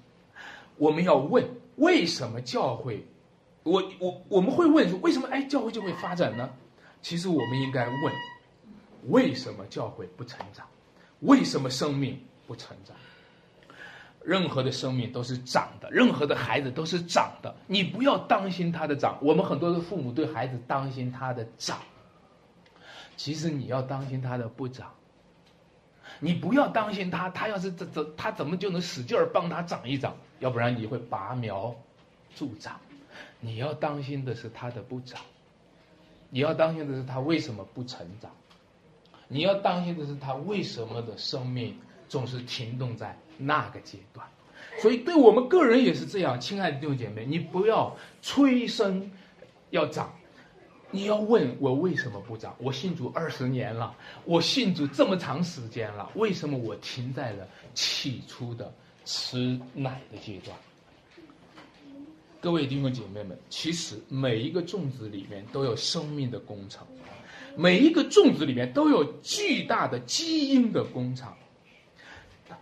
[0.76, 3.06] 我们要问为什么教会？
[3.62, 5.28] 我我我们会问为什么？
[5.28, 6.50] 哎，教会就会发展呢？
[7.02, 8.12] 其实我们应该问
[9.08, 10.66] 为什么教会不成长？
[11.20, 12.96] 为什么生命不成长？
[14.24, 17.54] 任何的生命都是长的，任何的孩子都是长的。
[17.66, 19.18] 你不要当心他的长。
[19.20, 21.78] 我们很多的父母对孩子当心他的长，
[23.16, 24.92] 其实你要当心他的不长。
[26.20, 30.16] 你不要当心他，他要是怎怎他怎么就能使劲儿帮他长一长？
[30.38, 31.74] 要不然你会拔苗
[32.36, 32.78] 助长。
[33.40, 35.20] 你要当心的是他的不长，
[36.30, 38.30] 你要当心的是他为什么不成长，
[39.26, 41.76] 你要当心的是他为什么的生命
[42.12, 43.16] 总是停顿在。
[43.38, 44.24] 那个阶段，
[44.80, 49.10] 所以对我们个人也是这样，亲爱的弟兄姐妹，你不要催生
[49.70, 50.14] 要长，
[50.92, 52.54] 你要问我为什么不长？
[52.58, 58.72] 我信主二十年了，我信主这么长时间了，为什么我停在了起初的
[59.04, 60.56] 吃奶的阶段？
[62.40, 66.86] 各位弟兄姐妹们，其实每一个种子里面都有生命的工程，
[67.56, 71.36] 每一个种子里面都有巨大的基因的工厂。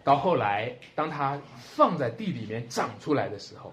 [0.02, 3.72] 到后来，当它放在地里面长出来的时候，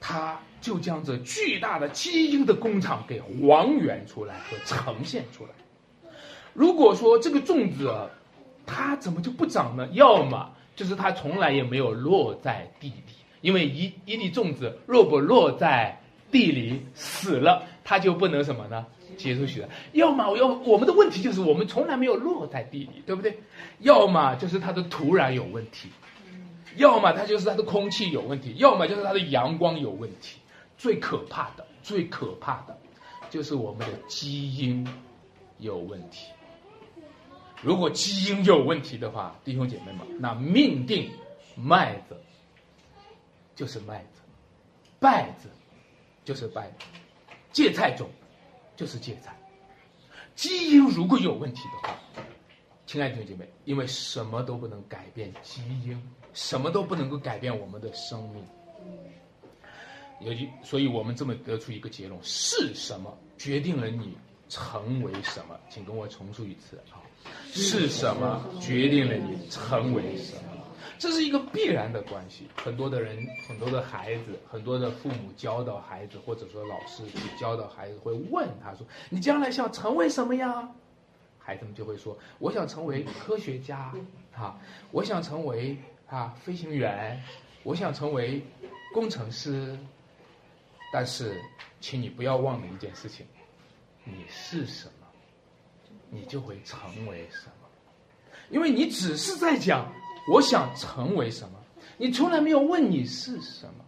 [0.00, 5.50] 它就将这巨大的基因的工厂给还原出来和呈现出来。
[6.52, 7.94] 如果说这个粽子，
[8.66, 9.88] 它怎么就不长呢？
[9.92, 18.84] 要么就是它从来也没有落在地里，因为一一粒粽子若不落在地里死了，它就不能什么呢？
[19.16, 23.40] 结出去的，要么要我们的问题就是我们从来没有落在地里，对不对？
[23.78, 25.88] 要么就是它的土壤有问题，
[26.76, 30.38] 要么它就是它的空气有问题，要么就是它的阳光有问题。
[30.76, 32.78] 最可怕的，最可怕的，
[33.30, 34.86] 就是我们的基因
[35.56, 36.26] 有问题。
[37.62, 41.10] 如果基因有问题的话，弟兄姐妹们，那命定
[41.56, 42.14] 麦子
[43.56, 44.20] 就是麦子，
[45.00, 45.48] 败子
[46.22, 46.84] 就是败子，
[47.52, 48.08] 芥菜种
[48.76, 49.36] 就是芥菜。
[50.34, 51.96] 基因如果有问题的话，
[52.86, 56.00] 亲爱的弟姐妹，因为什么都不能改变基因，
[56.32, 58.44] 什么都不能够改变我们的生命。
[60.20, 64.16] 尤其，所以我们这么得出一个结论：是什么决定了你
[64.48, 65.58] 成为什么？
[65.68, 67.02] 请跟我重述一次啊！
[67.52, 70.57] 是什么决定了你成为什么？
[70.98, 72.48] 这是一个必然的关系。
[72.56, 80.68] 很多的人，很多的孩子，很多的父母教导孩子，或者说老师去教导孩子，会问他说：“你将来想成为什么呀？”
[81.38, 83.94] 孩子们就会说：“我想成为科学家，
[84.34, 84.58] 啊，
[84.90, 87.22] 我想成为啊飞行员，
[87.62, 88.42] 我想成为
[88.92, 89.78] 工程师。”
[90.90, 91.38] 但是，
[91.80, 93.26] 请你不要忘了一件事情：
[94.04, 95.06] 你是什么，
[96.08, 97.52] 你就会成为什么。
[98.48, 99.92] 因为你只是在讲
[100.28, 101.58] 我想成为什么，
[101.96, 103.84] 你从来没有问你是什么，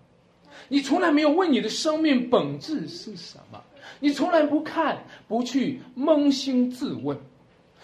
[0.68, 3.62] 你从来没有问你的生命本质是什么，
[3.98, 7.18] 你从来不看，不去扪心自问，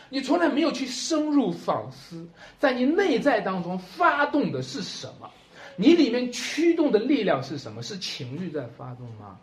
[0.09, 2.27] 你从来没有去深入反思，
[2.59, 5.31] 在你内在当中发动的是什么。
[5.79, 7.83] 你里面驱动的力量是什么？
[7.83, 9.39] 是情欲在发动吗？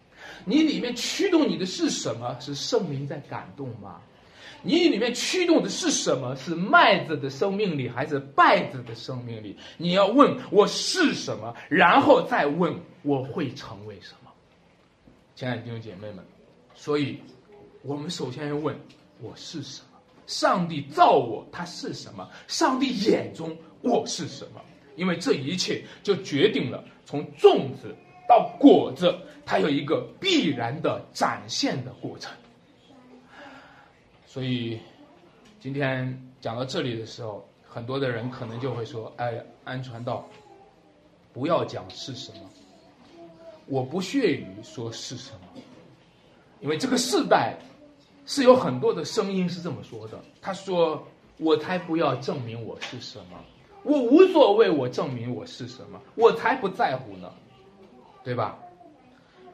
[0.45, 2.35] 你里面驱动你的是什么？
[2.39, 4.01] 是圣灵在感动吗？
[4.65, 6.33] 你里面驱动的是什么？
[6.37, 9.55] 是麦子的生命力，还是稗子的生命力？
[9.77, 14.31] 你要问我是什么，然后再问我会成为什么。
[15.35, 16.25] 亲爱的弟兄姐妹们，
[16.73, 17.19] 所以，
[17.81, 18.73] 我们首先要问
[19.19, 19.99] 我是什么？
[20.27, 22.25] 上帝造我，他是什么？
[22.47, 24.61] 上帝眼中我是什么？
[24.95, 27.93] 因为这一切就决定了从种子
[28.29, 29.13] 到果子，
[29.45, 32.31] 它有一个必然的展现的过程。
[34.33, 34.79] 所以，
[35.59, 40.27] 今天讲到这里的时候，很多的人可能就会说：“哎，安传道，
[41.31, 42.49] 不要讲是什么，
[43.67, 45.61] 我不屑于说是什么，
[46.61, 47.55] 因为这个世代
[48.25, 50.19] 是有很多的声音是这么说的。
[50.41, 53.39] 他说：我才不要证明我是什么。”
[53.85, 57.31] 我无所谓，我证明我是什么，我才不在乎呢，
[58.23, 58.57] 对吧？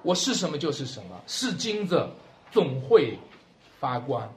[0.04, 2.10] 我是什么就是什么，是金子
[2.50, 3.20] 总会
[3.78, 4.34] 发光，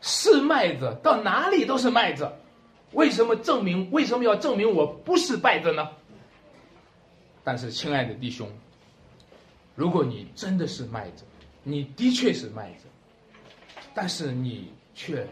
[0.00, 2.30] 是麦子到哪里都是麦子，
[2.92, 3.90] 为什么证明？
[3.90, 5.88] 为什么要证明我不是败子呢？
[7.44, 8.48] 但是，亲爱的弟兄，
[9.74, 11.24] 如果你真的是麦子，
[11.62, 12.86] 你的确是麦子，
[13.94, 15.26] 但是你却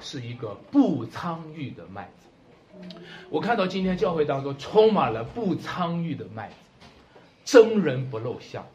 [0.00, 2.88] 是一个不参与的麦子。
[3.30, 6.54] 我看到今天教会当中充满了不参与的麦子，
[7.44, 8.66] 真人不露相，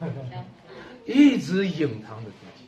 [1.06, 2.65] 一直隐藏着自己。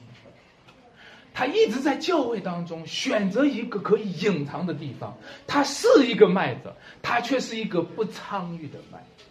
[1.39, 5.17] 他一直在教会当中选择一个可以隐藏的地方。
[5.47, 6.63] 他是一个麦子，
[7.01, 9.25] 他却是一个不参与的麦子。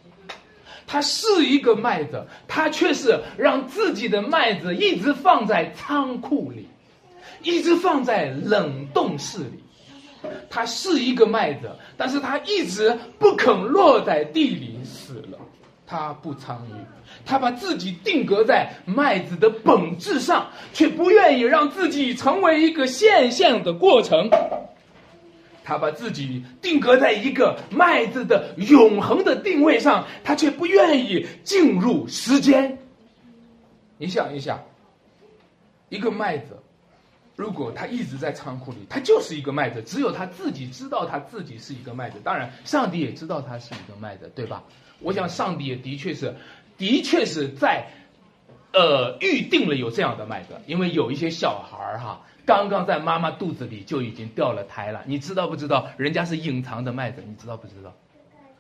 [0.86, 6.70] 他是一个麦子，他却是让自己的麦子一直放在仓库里，
[7.44, 9.62] 一直放在冷冻室里。
[10.50, 15.38] 他是一个麦子，但是他一直不肯落在地里死了。
[15.86, 16.97] 他不参与，
[17.28, 24.30] 他把自己定格在麦子的本质上，却不愿意让自己成为一个现象的过程。
[25.64, 32.78] 他把自己定格在一个麦子的永恒的定位上，他却不愿意进入时间。
[33.98, 34.64] 你想一想，
[35.90, 36.58] 一个麦子。
[37.36, 42.18] 如果他一直在仓库里，他就是一个麦子，只有他自己知道他自己是一个麦子。
[42.24, 44.64] 当然，上帝也知道他是一个麦子，对吧？
[45.00, 46.34] 我想，上帝也的确是，
[46.78, 47.88] 的确是在，
[48.74, 55.04] 呃，预定了有这样的麦子，因为有一些小孩儿哈，刚刚在妈妈肚子里就已经掉了胎了。
[55.06, 55.88] 你知道不知道？
[55.98, 57.94] 人家是隐藏的麦子，你知道不知道？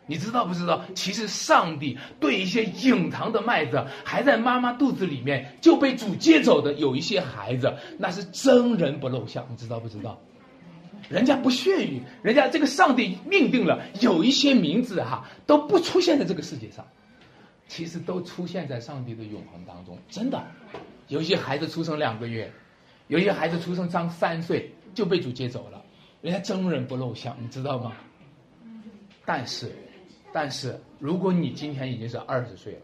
[0.10, 0.82] 你知道不知道？
[0.96, 10.18] 其实上帝对一些隐藏的麦子，还在妈妈肚子里面就被主接走的，有一些孩子，那是真人不露相，你知道不知道？
[11.10, 16.86] 人家不屑于，人家这个上帝命定了，有一些名字哈都不出现在这个世界上，
[17.68, 19.98] 其实都出现在上帝的永恒当中。
[20.10, 20.44] 真的，
[21.08, 22.52] 有些孩子出生两个月，
[23.08, 25.84] 有些孩子出生刚三岁就被主接走了，
[26.22, 27.94] 人家真人不露相，你知道吗？
[29.26, 29.72] 但是。
[30.34, 32.82] 但是，如果你今天已经是二十岁了，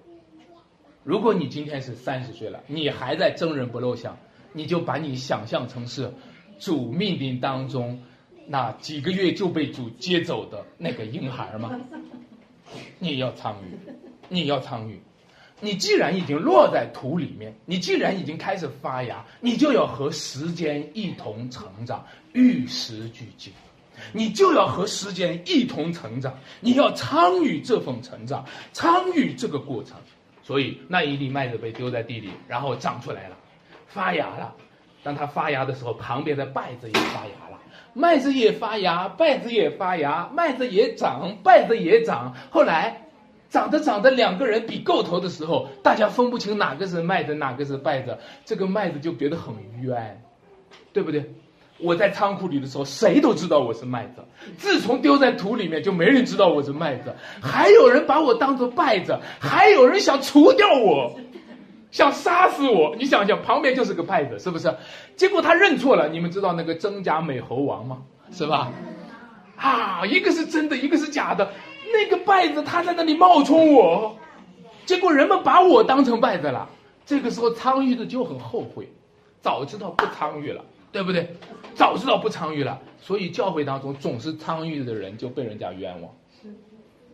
[1.03, 4.17] 如果你今天是三十岁了，你还在真人不露相，
[4.53, 6.11] 你就把你想象成是
[6.57, 8.01] 主命令当中
[8.47, 11.79] 那几个月就被主接走的那个婴孩吗？
[12.97, 13.77] 你要参与，
[14.33, 15.01] 你要参与。
[15.59, 23.53] 你既然已经落在土里面，你既然已经开始发芽，你就要和时间一同成长，与时俱进。
[24.11, 29.95] 你就要和时间一同成长，你要参与这份成长，参与这个过程。
[30.41, 33.37] 所以那一粒麦子被丢在地里，然后长出来了，
[33.87, 34.53] 发芽了。
[35.03, 37.59] 当它发芽的时候，旁边的稗子也发芽了，
[37.93, 42.35] 麦子也发芽，稗子也发芽，麦子也长，稗子也长。
[42.49, 43.02] 后来，
[43.53, 50.23] 长着长着，两个人比够头的时候，大家分不清哪个是麦子，哪个是败子，这个麦子就觉得很冤，
[50.91, 51.31] 对不对？
[51.77, 54.23] 我在仓库里的时候，谁都知道我是麦子。
[54.57, 57.13] 自从丢在土里面，就没人知道我是麦子。
[57.43, 61.19] 还有人把我当做败子，还有人想除掉我。
[61.91, 64.73] 想杀死我，你想想，旁边就是个败子，是不是？
[65.15, 66.09] 结果他认错了。
[66.09, 67.99] 你们知道那个真假美猴王吗？
[68.31, 68.71] 是吧？
[69.57, 71.51] 啊，一个是真的，一个是假的。
[71.93, 74.17] 那个稗子他在那里冒充我，
[74.85, 76.67] 结果人们把我当成稗子了。
[77.05, 78.89] 这个时候参与的就很后悔，
[79.41, 81.35] 早知道不参与了，对不对？
[81.75, 86.11] 早知道不参与了，所以教会当中总是参与的人就被人家冤枉，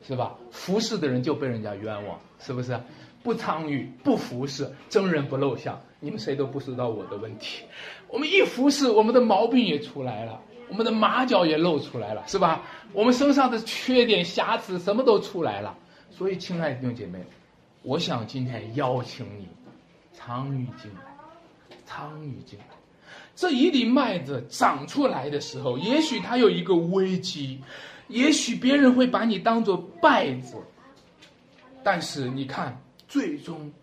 [0.02, 0.36] 是吧？
[0.52, 2.80] 服侍的人就被人家冤枉，是不是？
[3.22, 7.66] 不参与，不服侍，真人不露相，你们谁都不知道我的问题。
[8.08, 10.40] 我们一服侍，我们的毛病也出来了，
[10.70, 12.62] 我们的马脚也露出来了，是吧？
[12.94, 15.76] 我们身上的缺点、瑕疵什么都出来了。
[16.10, 17.20] 所以，亲爱的弟兄姐妹，
[17.82, 19.48] 我想今天邀请你
[20.14, 21.02] 参与进来，
[21.86, 22.66] 参与进来。
[23.36, 27.60] 这一粒麦子长出来的时候，也许它有一个危机，
[28.08, 30.56] 也许别人会把你当做败子，
[31.84, 32.82] 但是你看。
[33.12, 33.74] 最终，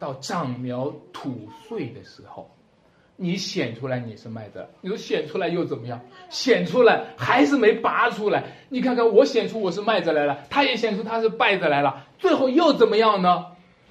[0.00, 2.50] 到长苗吐穗的时候，
[3.20, 4.64] 你显出来你是麦子。
[4.80, 6.00] 你说显出来又怎么样？
[6.30, 8.44] 显出来还是没拔出来。
[8.68, 13.46] 你看看我显出我是麦子来了，他也显出他是稗子来了，最后又怎么样呢？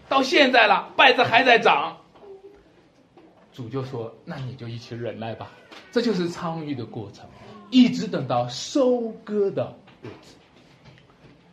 [0.08, 1.98] 到现在了，稗子还在长。
[3.52, 5.52] 主就说：“那你就一起忍耐吧。”
[5.92, 7.26] 这就是参与的过程，
[7.70, 10.36] 一直等到收割的日子。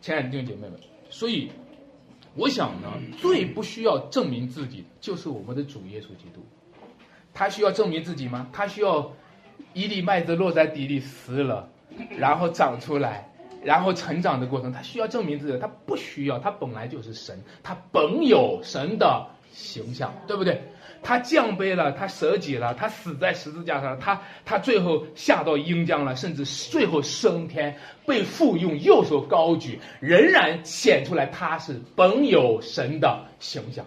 [0.01, 0.79] 亲爱的弟兄姐妹们，
[1.11, 1.51] 所以。
[2.37, 6.45] 我想呢，最不需要证明自己的就是我们的主耶稣基督。
[7.35, 8.47] 他需要证明自己吗？
[8.53, 9.13] 他需要
[9.73, 11.69] 一粒麦子落在地里死了，
[12.17, 13.29] 然后长出来，
[13.63, 15.59] 然后成长的过程，他需要证明自己？
[15.59, 20.63] 他不需要，他本来就是神，他本有神的形象，对不对？
[21.03, 27.77] 他降卑了，他舍己了，他死在十字架上，他他最后下到阴江了，甚至最后升天，
[28.07, 33.85] 被父用右手高举，仍然显出来他是本有神的形象。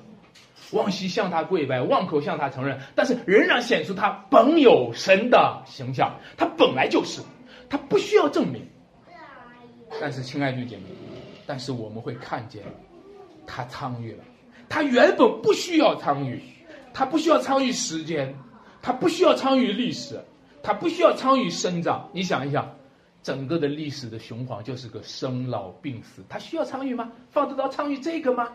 [0.71, 7.21] 往西向他跪拜，望口向他承认，但是仍然显出他本有神的形象，他本来就是，
[7.69, 8.67] 他不需要证明。
[10.01, 10.83] 但是亲爱的姐妹，
[11.45, 12.61] 但是我们会看见，
[13.45, 14.23] 他参与了，
[14.67, 16.41] 他原本不需要参与。
[16.93, 18.33] 他不需要参与时间，
[18.81, 20.19] 他不需要参与历史，
[20.63, 22.09] 他不需要参与生长。
[22.11, 22.75] 你想一想，
[23.23, 27.11] 整个的历史的循环就是个生老病死，他需要参与吗？
[27.29, 28.49] 放得到参与这个吗？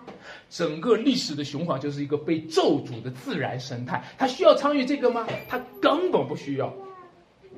[0.48, 5.26] 整个历史的循环就是一个被咒诅的自然生态，他需要参与这个吗？
[5.48, 6.72] 他根本不需要，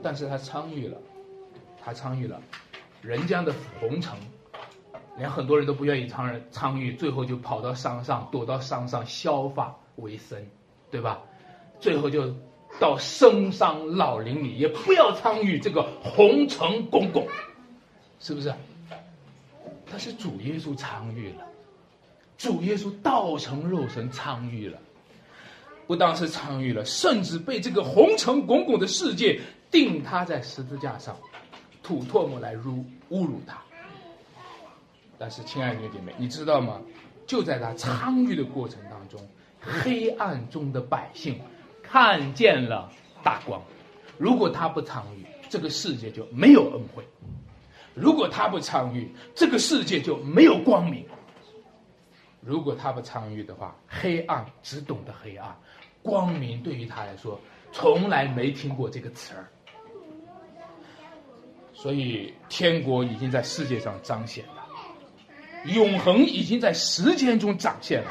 [0.02, 0.98] 但是他参与了，
[1.82, 2.40] 他参与了，
[3.00, 4.18] 人间的红尘，
[5.16, 10.44] 连很多人都不愿意参参与，最后就跑到山上，躲到山上削发为生。
[10.90, 11.20] 对吧？
[11.80, 12.32] 最后就
[12.78, 17.26] 到深山老林里，也不要参与这个红尘滚滚，
[18.20, 18.52] 是不是？
[19.90, 21.46] 但是主耶稣参与了，
[22.36, 24.78] 主耶稣道成肉身参与了，
[25.86, 31.16] 不但是参与了，甚至被这个红尘滚滚的世界钉他在十字架上，
[31.82, 33.62] 吐唾沫来辱侮辱他。
[35.16, 36.80] 但是，亲爱的姐妹，你知道吗？
[37.26, 39.20] 就在他参与的过程当中。
[39.66, 41.40] 黑暗中的百姓
[41.94, 42.90] 看见了
[43.22, 43.62] 大光。
[44.18, 47.04] 如果他不参与，这个世界就没有恩惠；
[47.94, 51.06] 如果他不参与，这个世界就没有光明。
[52.40, 55.56] 如果他不参与的话，黑暗只懂得黑暗，
[56.02, 57.40] 光明对于他来说
[57.70, 59.46] 从来没听过这个词儿。
[61.72, 64.66] 所以，天国已经在世界上彰显了，
[65.66, 68.10] 永恒已经在时间中展现了。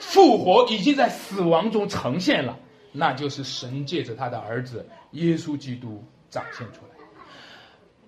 [0.00, 2.58] 复活已经在死亡中呈现了，
[2.92, 7.04] 那就是神借着他的儿子耶稣基督展现出来。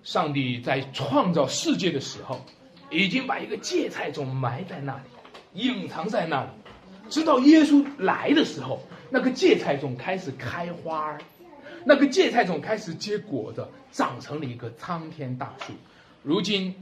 [0.03, 2.39] 上帝在创造世界的时候，
[2.91, 5.03] 已经把一个芥菜种埋在那里，
[5.53, 6.49] 隐藏在那里，
[7.09, 8.79] 直到耶稣来的时候，
[9.09, 11.19] 那个芥菜种开始开花儿，
[11.83, 15.73] 那个芥菜种开始结果子，长成了一个苍天大树。
[16.21, 16.75] 如今，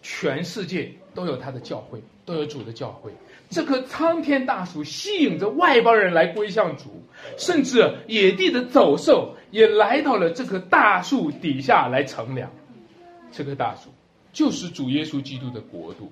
[0.00, 3.12] 全世界都有他的教会，都有主的教会。
[3.48, 7.02] 这棵苍天大树吸引着外邦人来归向主，
[7.38, 12.50] 甚至野地的走兽也来到了这棵大树底下来乘凉。
[13.30, 13.90] 这棵大树
[14.32, 16.10] 就是主耶稣基督的国度。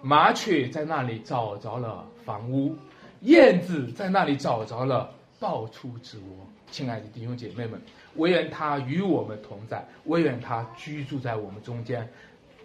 [0.00, 2.74] 麻雀在那里找着了房屋，
[3.20, 6.46] 燕子在那里找着了抱出之窝。
[6.70, 7.80] 亲爱的弟兄姐妹们，
[8.16, 12.08] 唯愿他与我们同在，唯愿他居住在我们中间，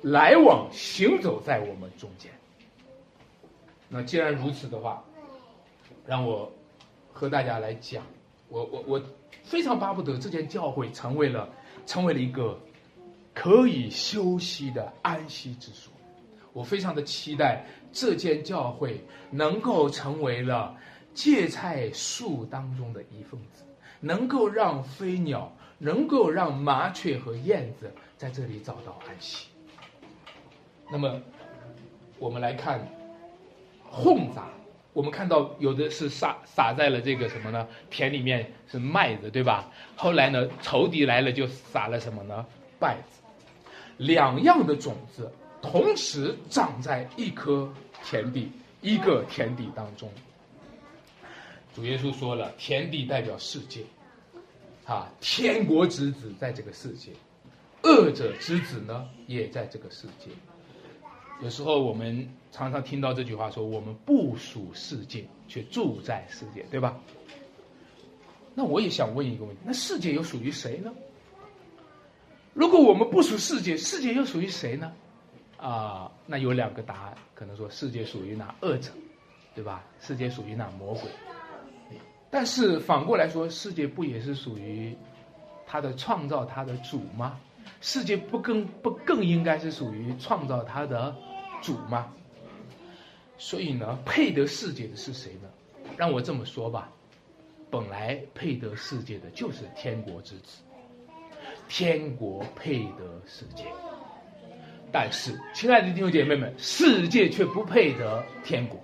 [0.01, 2.31] 来往行走在我们中间。
[3.89, 5.03] 那既然如此的话，
[6.05, 6.51] 让我
[7.11, 8.03] 和大家来讲，
[8.49, 9.01] 我我我
[9.43, 11.49] 非常巴不得这间教会成为了
[11.85, 12.59] 成为了一个
[13.33, 15.93] 可以休息的安息之所。
[16.53, 20.75] 我非常的期待这间教会能够成为了
[21.13, 23.63] 芥菜树当中的一份子，
[23.99, 29.47] 能够让飞鸟，能够让麻雀和燕子在这里找到安息。
[30.91, 31.21] 那么，
[32.17, 32.87] 我们来看
[33.91, 34.47] 混杂，
[34.93, 37.67] 我们看到有的是撒撒在了这个什么呢？
[37.89, 39.69] 田里面是麦子，对吧？
[39.95, 42.45] 后来呢，仇敌来了就撒了什么呢？
[42.79, 43.21] 稗子，
[43.97, 45.31] 两样的种子。
[45.59, 47.67] 同时长在一颗
[48.03, 50.09] 田地，一个田地当中。
[51.75, 53.81] 主耶稣说了，田地代表世界，
[54.85, 57.11] 啊，天国之子在这个世界，
[57.83, 60.29] 恶者之子呢也在这个世界。
[61.41, 66.97] 有时候我们常常听到这句话说：“我们不属世界，却住在世界”，对吧？
[68.55, 70.91] 那我也想问一个问题：那世界又属于谁呢？
[72.53, 74.91] 如果我们不属世界，世界又属于谁呢？
[75.57, 78.91] 啊，那有两个答案，可能说世界属于哪恶者，
[79.53, 79.83] 对吧？
[79.99, 81.03] 世界属于哪魔鬼？
[82.29, 84.95] 但是反过来说，世界不也是属于
[85.67, 87.39] 他的创造他的主吗？
[87.81, 91.15] 世界不更不更应该是属于创造它的
[91.61, 92.11] 主吗？
[93.37, 95.49] 所以呢，配得世界的是谁呢？
[95.95, 96.91] 让我这么说吧，
[97.69, 100.61] 本来配得世界的就是天国之子，
[101.67, 103.65] 天国配得世界。
[104.91, 108.81] 但是，亲爱的弟兄姐妹们，世界却不配得天国。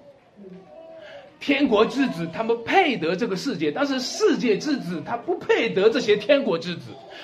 [1.43, 6.83] 天国之子他们配得这个世界，但是世界之子他不配得这些天国之子，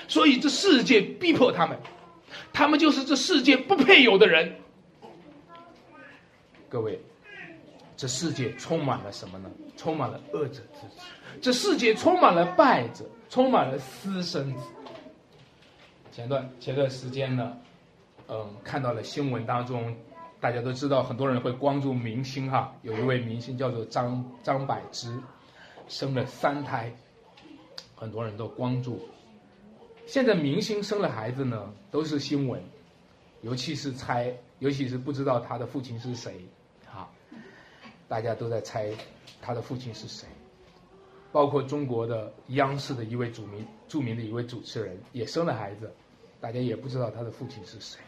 [0.09, 1.77] 所以这世界逼迫他们，
[2.51, 4.53] 他们就是这世界不配有的人。
[6.67, 6.99] 各位，
[7.95, 9.49] 这世界充满了什么呢？
[9.77, 11.01] 充满了恶者之子，
[11.41, 14.59] 这世界充满了败者，充满了私生子。
[16.11, 17.53] 前段前段时间呢？
[18.27, 19.95] 嗯，看到了新闻当中，
[20.41, 22.73] 大家都知道，很多人会关注明星哈。
[22.81, 25.19] 有一位明星叫做张张柏芝，
[25.87, 26.91] 生了三胎，
[27.95, 29.01] 很多人都关注。
[30.05, 32.63] 现在明星生了孩子呢，都是新闻，
[33.41, 36.39] 尤其是猜，尤其是不知道他的父亲是谁，
[36.89, 37.09] 啊，
[38.07, 38.89] 大家都在猜
[39.41, 40.27] 他的父亲是谁。
[41.31, 45.93] 包括中国的央视的一位著名著名的一位主持人也生了孩子，
[46.39, 47.99] 大家也不知道他的父亲是谁。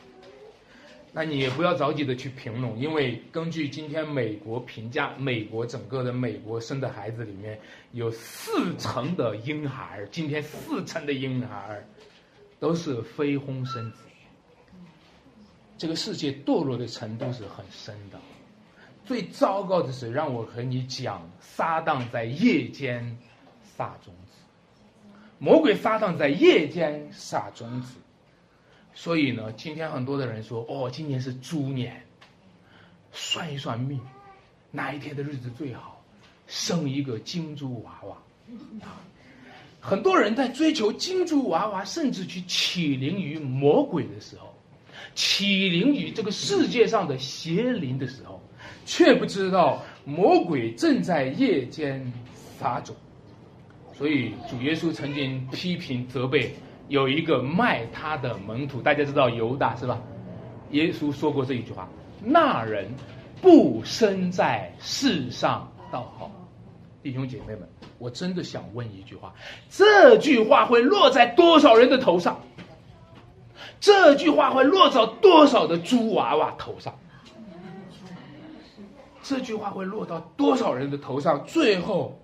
[1.14, 7.60] 那你也不要着急的去评论，因为根据今天美国评价，美国整个的美国生的孩子里面
[7.92, 11.86] 有四成的婴孩，今天四成的婴孩
[12.62, 13.98] 都是非婚生子。
[15.78, 18.18] 这个世界堕落的程度是很深的，
[19.04, 23.18] 最糟糕的是让我和你讲，撒旦在夜间
[23.76, 24.38] 撒种子，
[25.40, 27.96] 魔鬼撒旦在夜间撒种子。
[28.94, 32.04] 所以呢，今天很多的人说：“哦，今年是猪年，
[33.14, 34.00] 算一算命，
[34.70, 36.04] 哪一天的日子最好，
[36.46, 38.18] 生一个金猪娃娃。”，
[39.80, 44.54] 很多人在追求金猪娃娃，甚至去起灵于魔鬼的时候，
[45.16, 48.42] 起灵于这个世界上的邪灵的时候，
[48.86, 52.12] 却不知道魔鬼正在夜间
[52.60, 52.96] 撒种。
[53.98, 56.54] 所以主耶稣曾经批评责备。
[56.92, 59.98] 有一个卖他的门徒，大家知道犹大是吧？
[60.72, 61.88] 耶稣说过这一句话
[62.22, 62.94] ：“那人
[63.42, 66.30] 不生在世上，倒好。”
[67.02, 67.62] 弟兄姐妹们，
[67.98, 69.34] 我真的想问一句话：
[69.70, 72.38] 这句话会落在多少人的头上？
[73.80, 76.94] 这句话会落到多少的猪娃娃头上？
[79.24, 81.46] 这句话会落到多少人的头上？
[81.46, 82.21] 最后。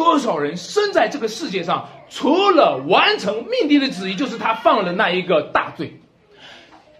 [0.00, 6.00] 多少人生在这个世界上，除了完成命定的旨意，就是他犯了那一个大罪。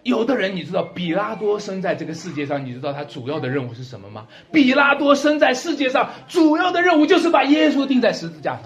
[0.02, 4.26] 有的人，你知道，比拉多生在这个世界上，你知道他主要的任务是什么吗？
[4.52, 8.64] 比拉多生在世界上，主要的任务就是把耶稣钉在十字架上。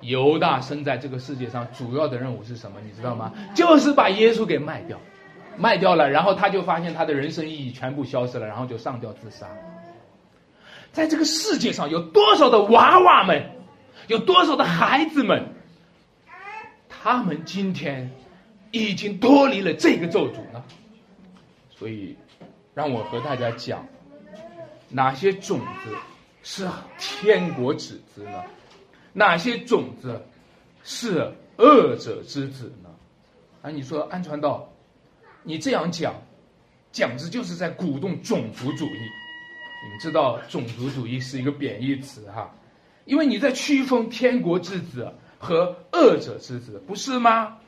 [0.00, 2.76] 犹大生在这个世界上，主要的任务是什么？
[2.84, 3.32] 你知道吗？
[3.56, 5.00] 就是把耶稣给卖掉，
[5.56, 9.48] 卖掉了，然后他就发现他的人生意义全部消失了，然后就上吊自杀。
[10.94, 13.50] 在这个世界上有多少的娃娃们，
[14.06, 15.52] 有多少的孩子们，
[16.88, 18.10] 他们今天
[18.70, 20.62] 已经脱离了这个咒诅呢？
[21.68, 22.16] 所以，
[22.74, 23.84] 让我和大家讲，
[24.88, 25.96] 哪些种子
[26.44, 28.44] 是天国之子呢？
[29.12, 30.24] 哪些种子
[30.84, 32.88] 是恶者之子呢？
[33.62, 34.72] 啊，你说安传道，
[35.42, 36.14] 你这样讲，
[36.92, 39.23] 讲的就是在鼓动种族主义。
[39.84, 42.50] 你们知道种族主义是一个贬义词哈，
[43.04, 47.58] 因为你在区分天国之子和恶者之子，不是吗？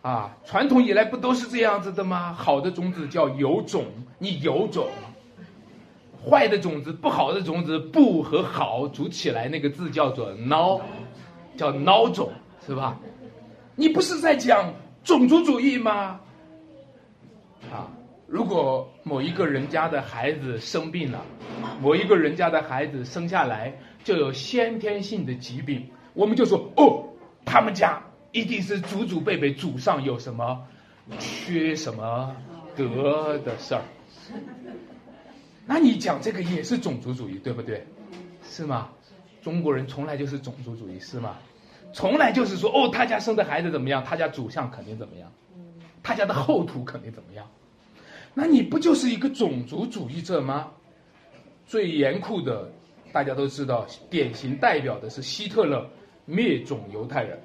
[0.00, 2.32] 啊，传统以来不都是这样子的吗？
[2.32, 3.84] 好的种子叫有种，
[4.18, 4.86] 你有种；
[6.24, 10.80] 坏的种子，不好的种子，不和好组起来，那个字叫做孬，
[11.56, 12.32] 叫孬种，
[12.66, 12.98] 是吧？
[13.76, 14.72] 你不是在讲
[15.04, 16.18] 种族主义吗？
[17.70, 17.86] 啊，
[18.32, 21.22] 如果某一个人家的孩子生病了，
[21.82, 27.04] 某一个人家的孩子生下来就有先天性的疾病，我们就说哦，
[27.44, 28.02] 他们家。
[28.32, 30.66] 一定是祖祖辈辈祖上有什么
[31.18, 32.34] 缺什么
[32.74, 33.82] 德的事儿，
[35.66, 37.86] 那你讲这个也是种族主义，对不对？
[38.42, 38.88] 是吗？
[39.42, 41.36] 中国人从来就是种族主义，是吗？
[41.92, 45.30] 从来就是说，哦，他家生的孩子怎么样，他家祖上肯定怎么样，
[46.02, 47.46] 他家的后土肯定怎么样，
[48.34, 50.70] 那你不就是一个种族主义者吗？
[51.66, 52.70] 最严酷的，
[53.12, 55.88] 大家都知道，典型代表的是希特勒
[56.24, 57.38] 灭种犹太人。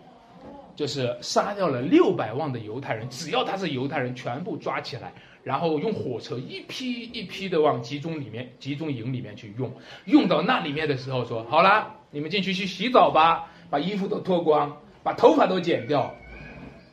[0.75, 5.11] 就是杀掉了六百万的犹太人，只要他是犹太人，全部抓起来，
[5.41, 9.73] 然后用火车一批一批的往集中里面、集中营里面去用。
[10.05, 16.13] 用到那里面的时候，说好了，你们进去去洗澡吧，把衣服都脱光，把头发都剪掉，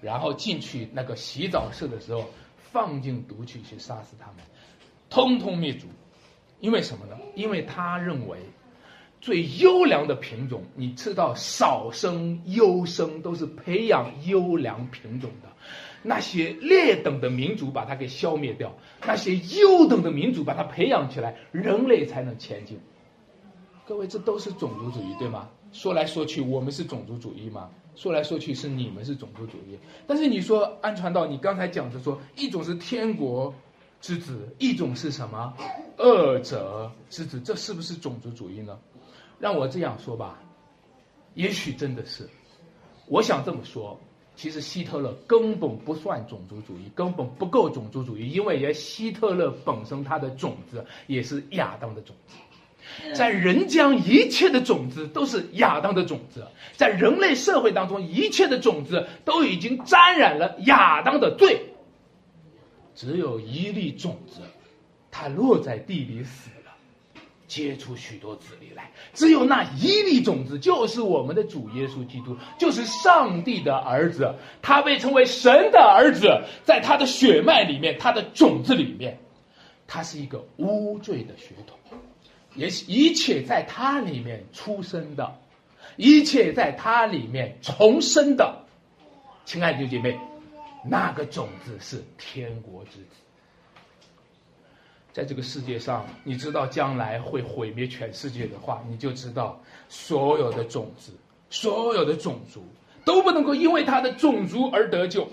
[0.01, 2.25] 然后进去那个洗澡室的时候，
[2.75, 4.45] 放进毒气去杀死他们，
[5.09, 5.87] 通通灭族。
[6.59, 7.17] 因为什么呢？
[7.37, 8.39] 因为他认为。
[9.21, 15.49] 最优良的品种，你知道少生优生都是培养优良品种的。
[16.03, 22.79] 那些劣等的民族把它给消灭掉，那些优等的民族把它培养起来，人类才能前进。
[23.87, 25.49] 各位，这都是种族主义，对吗？
[25.73, 27.71] 说来说去，我们是种族主义吗？
[27.97, 29.79] 说来说去是你们是种族主义。
[30.07, 33.55] 但是你说安传道，你刚才讲的说，一种是天国
[34.01, 35.55] 之子，一种是什么
[35.99, 38.79] 恶者之子，这是不是种族主义呢？
[39.39, 40.39] 让我这样说吧，
[41.35, 42.29] 也许真的是，
[43.07, 43.99] 我想这么说。
[44.37, 52.35] 其实希特勒根本不算种族主义，根本不够种族主义，因为连希特勒本身他的种子也是亚当的种子，
[53.15, 61.61] 在人间一切的种子都是亚当的种子，在人类社会当中一切的种子都已经沾染了亚当的罪，
[62.95, 64.41] 只有一粒种子，
[65.11, 66.55] 它落在地里死了。
[67.47, 79.21] 结出许多子粒来，只有那一粒种子，就是我们的主耶稣基督，就是上帝的儿子，他被称为神的儿子，在他的血脉里面，他的种子里面，
[79.87, 81.79] 他是一个无罪的血统，
[82.55, 85.35] 也一切在他里面出生的，
[85.97, 88.65] 一切在他里面重生的，
[89.45, 90.19] 亲爱的姐妹，
[90.85, 93.07] 那个种子是天国之子。
[95.13, 101.13] 在这个世界上，你知道将来会毁灭全世界的话，你就知道所有的种子、
[101.51, 102.65] 所有的种族
[103.05, 105.29] 都不能够因为它的种族而得救，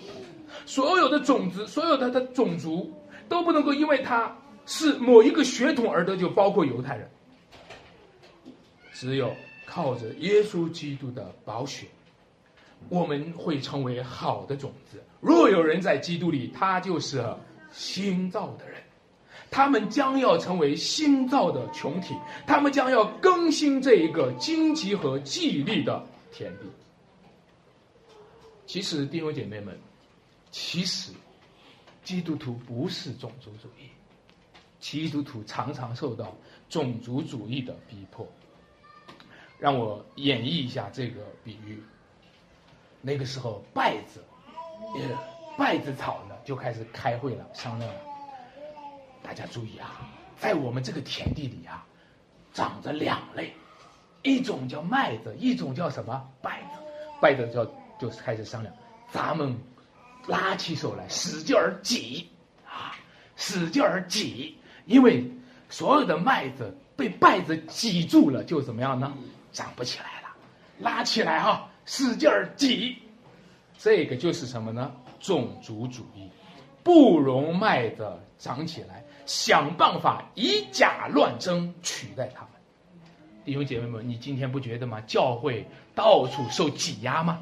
[0.67, 2.93] 所有的种子、所有的的种族
[3.27, 4.35] 都不能够因为它
[4.65, 7.09] 是某一个血统而得就，包括犹太人。
[8.93, 9.35] 只有
[9.65, 11.87] 靠着耶稣基督的宝血，
[12.89, 15.01] 我们会成为好的种子。
[15.19, 17.23] 若有人在基督里，他就是
[17.71, 18.81] 新造的人。
[19.49, 22.15] 他们将要成为新造的群体，
[22.47, 26.01] 他们将要更新这一个荆棘和纪律的
[26.31, 26.65] 天地。
[28.65, 29.77] 其实弟兄姐妹们，
[30.51, 31.11] 其实
[32.01, 33.89] 基督徒不是种族主义，
[34.81, 36.35] 基督徒常常受到
[36.67, 38.27] 种族主义的逼迫。
[39.57, 41.81] 让我演绎一下这个比喻。
[42.99, 44.23] 那个时候，稗子，
[44.95, 45.17] 呃，
[45.57, 48.01] 稗子草呢就开始开会了，商量了。
[49.23, 51.85] 大家注意啊，在我们这个田地里啊，
[52.53, 53.53] 长着两类，
[54.23, 56.79] 一种叫麦子，一种叫什么稗子。
[57.21, 58.75] 稗子就就是开始商量，
[59.11, 59.55] 咱们
[60.25, 62.31] 拉起手来，使劲儿挤
[62.67, 62.95] 啊，
[63.35, 65.29] 使劲儿挤，因为
[65.69, 69.13] 所有的麦子被稗子挤住了，就怎么样呢？
[69.51, 70.29] 长不起来了。
[70.79, 72.97] 拉起来哈，使劲儿挤，
[73.77, 74.91] 这个就是什么呢？
[75.19, 76.29] 种族主义，
[76.83, 78.07] 不容麦子
[78.37, 79.03] 长起来。
[79.27, 82.49] 想办法以假乱真取代他们，
[83.45, 84.99] 弟兄姐妹们，你今天不觉得吗？
[85.01, 87.39] 教会到处受挤压吗？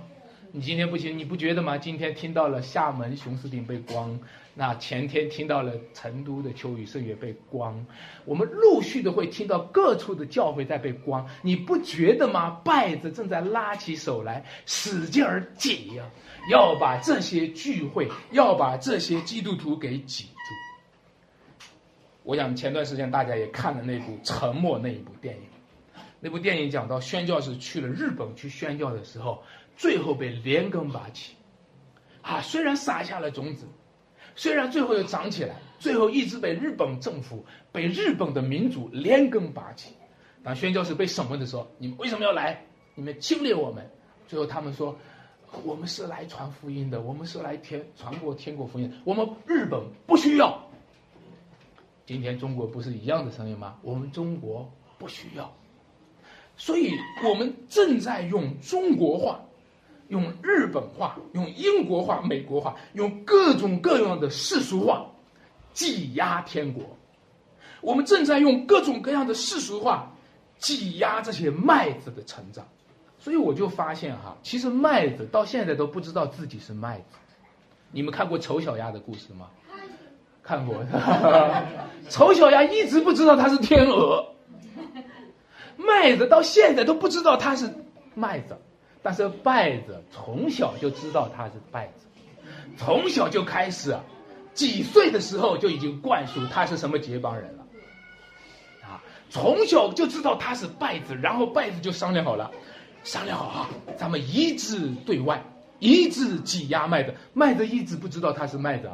[0.52, 1.78] 你今天不行，你不觉得吗？
[1.78, 4.20] 今天听到了厦门熊狮顶被光，
[4.56, 7.86] 那前天听到了成都的秋雨圣乐被光，
[8.26, 12.62] 我们陆续的会听到各处的教会在被光，你不觉得吗？
[12.66, 16.10] 拜子正在拉起手来，使劲儿挤呀，
[16.52, 21.64] 要把这些聚会，要把这些基督徒给挤住。
[22.24, 25.44] 我想前段时间大家也看了那部《沉默》那一部电影，
[26.20, 29.44] 那部电影讲到宣教士去了日本去宣教的时候。
[29.80, 31.36] 最后被连根拔起，
[32.22, 33.66] 啊，虽然撒下了种子，
[34.36, 39.94] 虽然最后又长起来，最后一直被日本政府、被日本的民主连根拔起。
[40.44, 42.62] 当宣教士被审问的时候，你们为什么要来？
[42.94, 43.90] 你们侵略我们。
[44.28, 45.00] 最后他们说，
[45.64, 50.62] 我们是来传福音的，我们是来天传播天国福音，我们日本不需要。
[52.06, 53.80] 今天中国不是一样的声音吗？
[53.82, 55.56] 我们中国不需要，
[56.58, 56.92] 所以
[57.24, 59.40] 我们正在用中国话。
[60.10, 65.06] 用日本话、用英国话、美国话、用各种各样的世俗话
[65.72, 66.84] 挤压天国，
[67.82, 70.12] 我们正在用各种各样的世俗话
[70.58, 72.68] 挤压这些麦子的成长，
[73.18, 77.18] 所以我就发现哈，其实麦子到现在都不知道自己是麦子。
[77.92, 79.48] 你们看过丑小鸭的故事吗？
[80.44, 80.84] 看过。
[82.10, 84.28] 丑小鸭一直不知道它是天鹅，
[85.78, 87.72] 麦子到现在都不知道它是
[88.16, 88.58] 麦子。
[89.02, 92.06] 但是拜子从小就知道他是拜子，
[92.78, 93.98] 从小就开始，
[94.54, 97.66] 几岁的时候就已经灌输他是什么接帮人了，
[98.84, 102.52] 啊，从小就知道他是拜子，然后拜子就商量好了，
[103.04, 105.42] 商量好啊，咱们一致对外，
[105.80, 108.92] 一致挤压麦子，麦子一直不知道他是麦子，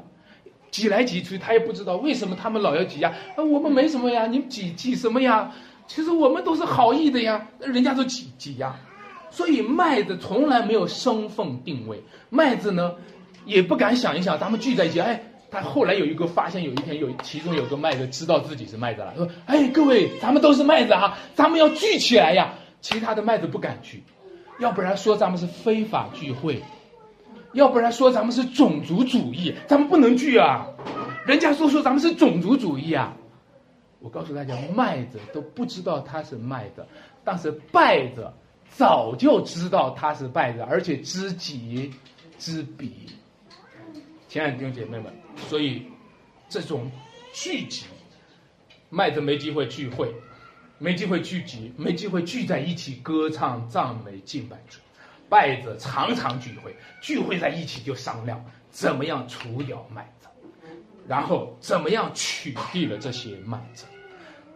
[0.70, 5.52] 挤来挤去他也不知道为什么他们老要挤压，啊，我们没什么呀，你们挤挤什么呀？
[5.88, 8.76] 其实我们都是好意的呀，人家都挤挤压。
[9.36, 12.96] 所以麦子从来没有身份定位，麦子呢，
[13.46, 15.02] 也不敢想一想，咱们聚在一起。
[15.02, 15.22] 哎，
[15.52, 24.04] 他后来有一个发现，有一天有其中有个麦子知道自己是麦子了，说：“哎，各位，咱们都是麦子哈，咱们要聚起来呀。”其他的麦子不敢聚，
[24.58, 26.62] 要不然说咱们是非法聚会，
[27.52, 30.68] 要不然说咱们是种族主义，咱们不能聚啊。
[31.26, 33.18] 人家说说咱们是种族主义啊。
[34.00, 36.86] 我告诉大家，麦子都不知道他是麦子，
[37.26, 38.32] 但是败子。
[38.70, 41.94] 早就知道他是败者，而且知己
[42.38, 43.08] 知彼。
[44.28, 45.14] 亲爱的弟兄姐妹们，
[45.48, 45.84] 所以
[46.50, 46.92] 这种
[47.34, 47.86] 聚集，
[48.90, 50.14] 麦子没机会聚会，
[50.78, 54.80] 没机会聚集，没机会聚在一起歌唱赞美敬拜主。
[55.30, 60.28] 败子常常聚会，聚会在一起就商量怎么样除掉麦子，
[61.08, 63.86] 然后怎么样取缔了这些麦子，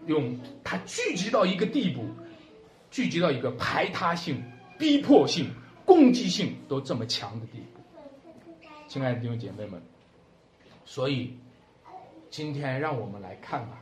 [0.06, 2.06] 用它聚集到一个地步。
[2.92, 4.44] 聚集到一个排他性、
[4.78, 5.52] 逼迫性、
[5.86, 7.82] 攻击性都这么强的地步，
[8.88, 9.82] 亲爱的弟兄姐妹们，
[10.86, 11.38] 所以
[12.30, 13.80] 今天让我们来看吧，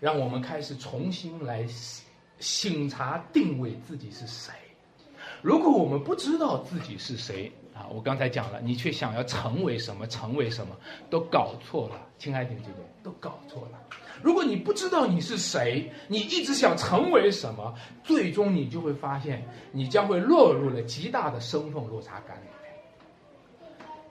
[0.00, 1.66] 让我们开始重新来
[2.40, 4.52] 醒察定位自己是谁。
[5.40, 10.76] 如果我们不知道自己是谁啊，我刚才讲了，你却想要成为什么，成为什么，
[11.08, 13.80] 都搞错了，亲爱的弟兄姐妹，都搞错了。
[14.22, 22.72] 如果你不知道你是谁，你一直想成为什么，最终你就会发现，你将会落入了极大的身份落差感里面。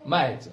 [0.04, 0.52] 麦子，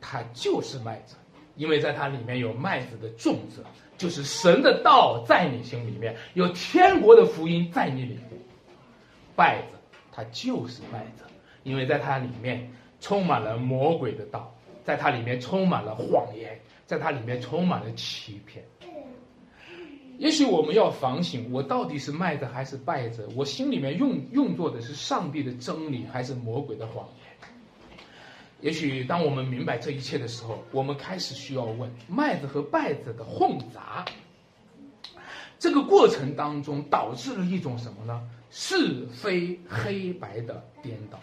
[0.00, 1.16] 它就是麦子，
[1.56, 3.64] 因为在它里面有麦子的种子，
[3.98, 8.40] 就是神的道在你心里面，有天国的福音在你里面。
[9.36, 9.76] 败子，
[10.12, 11.24] 它就是麦子，
[11.64, 18.64] 因为在它里面充满了魔鬼的道，在它里面充满了谎言，在它里面充满了欺骗。
[20.18, 23.28] 也许我们要反省：我到底是卖子还是败子？
[23.34, 27.48] 我心里面用用作的是上帝的真理，还是魔鬼的谎言？
[28.60, 34.04] 也许当我们明白这一切的时候，我们开始需要问：麦子和败子的混杂，
[35.58, 38.22] 这个过程当中导致了一种什么呢？
[38.50, 41.18] 是非黑白的颠倒。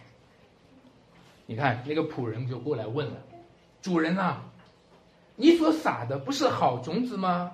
[1.46, 3.14] 你看，那个仆人就过来问了
[3.82, 4.42] ：“主人呐，
[5.38, 7.54] 你所撒的不是好种子吗？”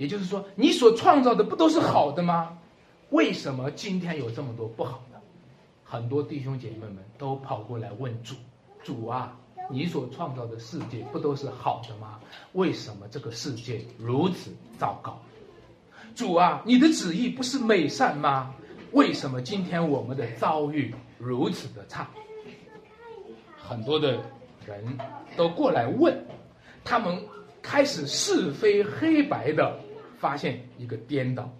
[0.00, 2.56] 也就是说，你所创造的不都是好的吗？
[3.10, 5.20] 为什么今天有这么多不好的？
[5.84, 8.34] 很多弟兄姐妹们都跑过来问主
[8.82, 9.36] ：“主啊，
[9.68, 12.18] 你所创造的世界不都是好的吗？
[12.54, 15.20] 为什么这个世界如此糟糕？”
[16.16, 18.54] 主啊，你的旨意不是美善吗？
[18.92, 22.08] 为什么今天我们的遭遇如此的差？
[23.58, 24.12] 很多的
[24.64, 24.98] 人
[25.36, 26.24] 都过来问，
[26.82, 27.22] 他们
[27.60, 29.78] 开始是非黑白的。
[30.20, 31.50] 发现一个颠倒，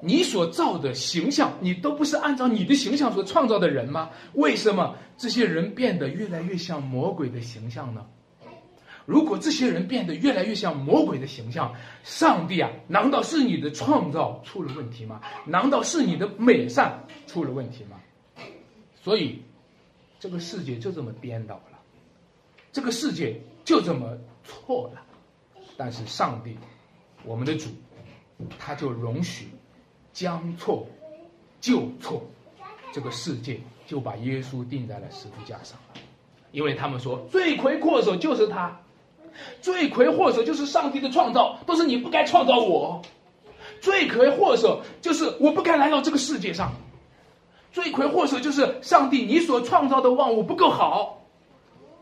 [0.00, 4.08] 你所造的形象，你都不是按照你的形象所创造的人吗？
[4.32, 8.06] 为什么这些人变得越来越像魔鬼的形象呢？
[9.04, 11.74] 如果这些人变得越来越像魔鬼的形象，
[12.04, 15.20] 上帝啊，难道是你的创造出了问题吗？
[15.44, 18.00] 难道是你的美善出了问题吗？
[19.02, 19.42] 所以，
[20.18, 21.78] 这个世界就这么颠倒了，
[22.72, 25.02] 这个世界就这么错了。
[25.76, 26.56] 但是上帝，
[27.24, 27.68] 我们的主，
[28.58, 29.48] 他就容许
[30.12, 30.86] 将错
[31.60, 32.22] 就错，
[32.92, 36.00] 这个世界就把耶稣钉在了十字架上了，
[36.50, 38.76] 因为他们说罪魁祸首就是他。
[39.62, 43.00] 罪魁祸首就是上帝的创造，都是你不该创造我。
[43.80, 46.70] 罪魁祸首就是我不该来到这个世界上。
[47.72, 51.22] 罪魁祸首就是上帝，你所创造的万物不够好。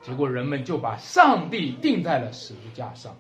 [0.03, 3.17] 结果人们就把上帝钉在了十字架上。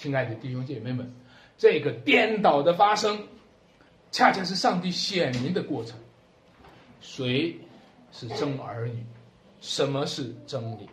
[0.00, 1.14] 亲爱的弟兄姐妹们，
[1.58, 3.22] 这个颠倒的发生，
[4.10, 5.94] 恰恰是上帝显明的过程。
[7.02, 7.54] 谁
[8.10, 9.04] 是真儿女？
[9.60, 10.88] 什么是真理？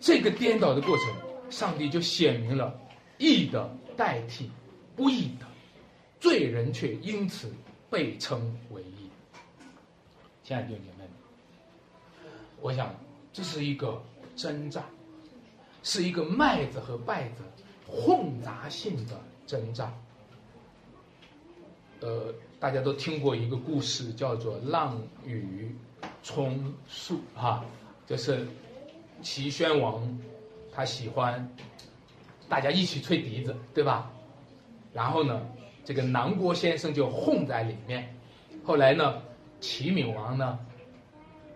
[0.00, 1.06] 这个颠倒的过程。
[1.48, 2.78] 上帝就显明了
[3.16, 4.50] 义的代替
[4.94, 5.46] 不义的，
[6.20, 7.50] 罪人却因此
[7.88, 9.10] 被称为义。
[10.44, 11.08] 亲爱的弟兄姐妹们，
[12.60, 12.94] 我想
[13.32, 14.00] 这是一个
[14.36, 14.84] 征战，
[15.82, 17.42] 是一个麦子和稗子
[17.90, 19.92] 混杂性的征兆。
[22.00, 25.74] 呃，大家都听过一个故事，叫做“浪与
[26.22, 27.64] 葱树”哈，
[28.06, 28.46] 就是
[29.20, 30.18] 齐宣王。
[30.72, 31.46] 他喜欢
[32.48, 34.08] 大家一起吹笛子，对吧？
[34.92, 35.44] 然后呢，
[35.84, 38.14] 这个南郭先生就混在里面。
[38.64, 39.20] 后来呢，
[39.60, 40.58] 齐闵王呢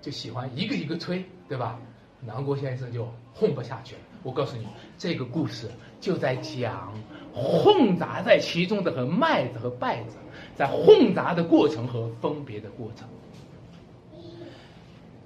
[0.03, 1.81] 就喜欢一个一个吹，对吧？
[2.21, 4.01] 南郭先生就混不下去了。
[4.25, 4.67] 我告诉你，
[4.99, 5.71] 这个故事
[6.05, 6.93] 就在讲
[7.33, 10.17] 混杂在其中的和麦子和稗子
[10.55, 13.09] 在混杂的过程和分别的过程。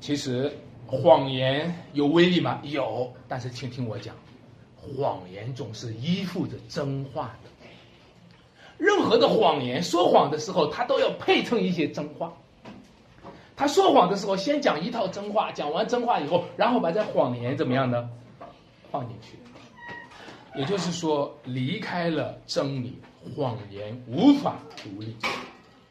[0.01, 0.53] 其实。
[0.91, 2.61] 谎言有威力吗？
[2.63, 4.15] 有，但是请听我讲，
[4.81, 7.51] 谎言总是依附着真话的。
[8.79, 12.33] 任何的谎言，说谎的时候，他都要配衬一些真话。
[13.55, 18.09] 他说谎的时候，先讲一套真话，讲完真话以后，然后把这谎言怎么样呢？
[18.91, 19.37] 放进去。
[20.59, 22.99] 也就是说，离开了真理，
[23.37, 25.15] 谎言无法独立。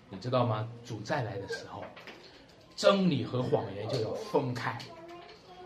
[0.09, 0.67] 你知道吗？
[0.85, 1.81] 主再来的时候。
[2.75, 4.77] 真理和谎言就要分开，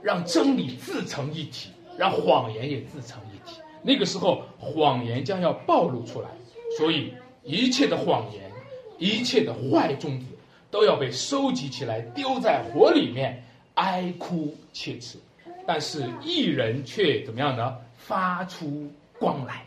[0.04, 3.60] 让真理自成一体，让谎言也自成一体。
[3.82, 6.30] 那个时候，谎言将要暴露出来，
[6.78, 7.12] 所以
[7.43, 8.52] 一切的谎言、
[8.99, 10.28] 一切的坏种子
[10.70, 13.43] 都要被收集起来，丢在火里面，
[13.74, 15.18] 哀哭切齿。
[15.66, 17.76] 但是艺人却怎么样呢？
[18.12, 19.64] 发出光来。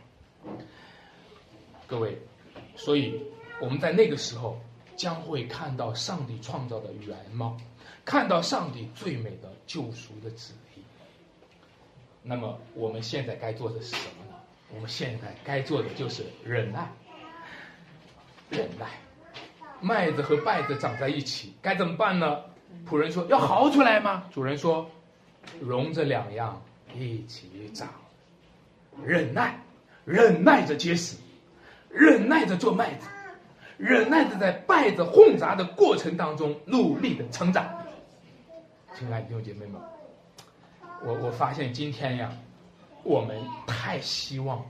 [1.86, 2.18] 各位，
[2.76, 3.22] 所以
[3.58, 4.60] 我们在那个时候。
[4.96, 7.56] 将会看到上帝创造的原貌，
[8.04, 10.80] 看到上帝最美的救赎的旨意。
[12.22, 14.36] 那么我们现在该做的是什么呢？
[14.72, 16.88] 我们现在该做的就是忍耐，
[18.50, 18.86] 忍耐。
[19.80, 22.42] 麦子和稗子长在一起，该怎么办呢？
[22.88, 24.88] 仆人说：“要嚎出来吗？”主人说
[25.60, 26.62] ：“容这两样
[26.96, 27.88] 一起长。
[29.02, 29.58] 忍耐，
[30.04, 31.16] 忍耐着结实，
[31.90, 33.06] 忍耐着做麦子。”
[33.76, 37.68] 忍耐着在败子混杂的过程当中努力的成长，
[38.96, 39.80] 亲爱的弟兄姐妹们，
[41.04, 42.30] 我我发现今天呀，
[43.02, 43.36] 我们
[43.66, 44.64] 太希望，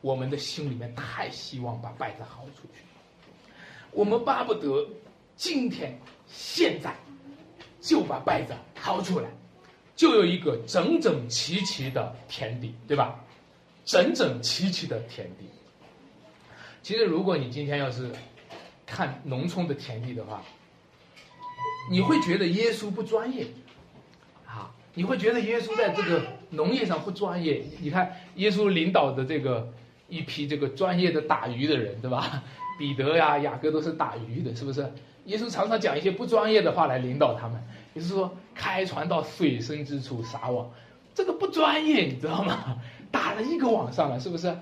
[0.00, 2.82] 我们的心里面太希望把败子薅出去，
[3.90, 4.88] 我们巴不得
[5.36, 5.94] 今天
[6.26, 6.94] 现在
[7.78, 9.28] 就把败子薅出来，
[9.94, 13.22] 就有一个整整齐齐的田地，对吧？
[13.84, 15.46] 整整齐齐的田地。
[16.82, 18.10] 其实如果你今天要是
[18.86, 20.42] 看农村的田地的话，
[21.90, 23.46] 你会觉得耶稣不专业，
[24.46, 27.62] 啊，你会觉得耶稣在这个农业上不专业。
[27.80, 29.72] 你看耶稣领导的这个
[30.08, 32.42] 一批这个专业的打鱼的人，对吧？
[32.78, 34.90] 彼得呀、雅各都是打鱼的，是不是？
[35.26, 37.62] 耶稣常常讲一些不专业的话来领导他们，
[37.92, 40.70] 也是说开船到水深之处撒网，
[41.14, 42.78] 这个不专业，你知道吗？
[43.10, 44.56] 打了一个网上了，是不是？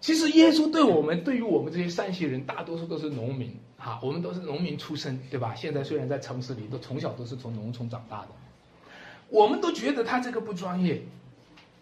[0.00, 5.54] 其实耶稣对我们，对于我们这些山西人，大多数都是农民，哈，我们都是农民出身，对吧？
[5.54, 8.28] 现在虽然在城市里，都从小都是从农村长大的，
[9.28, 11.02] 我们都觉得他这个不专业。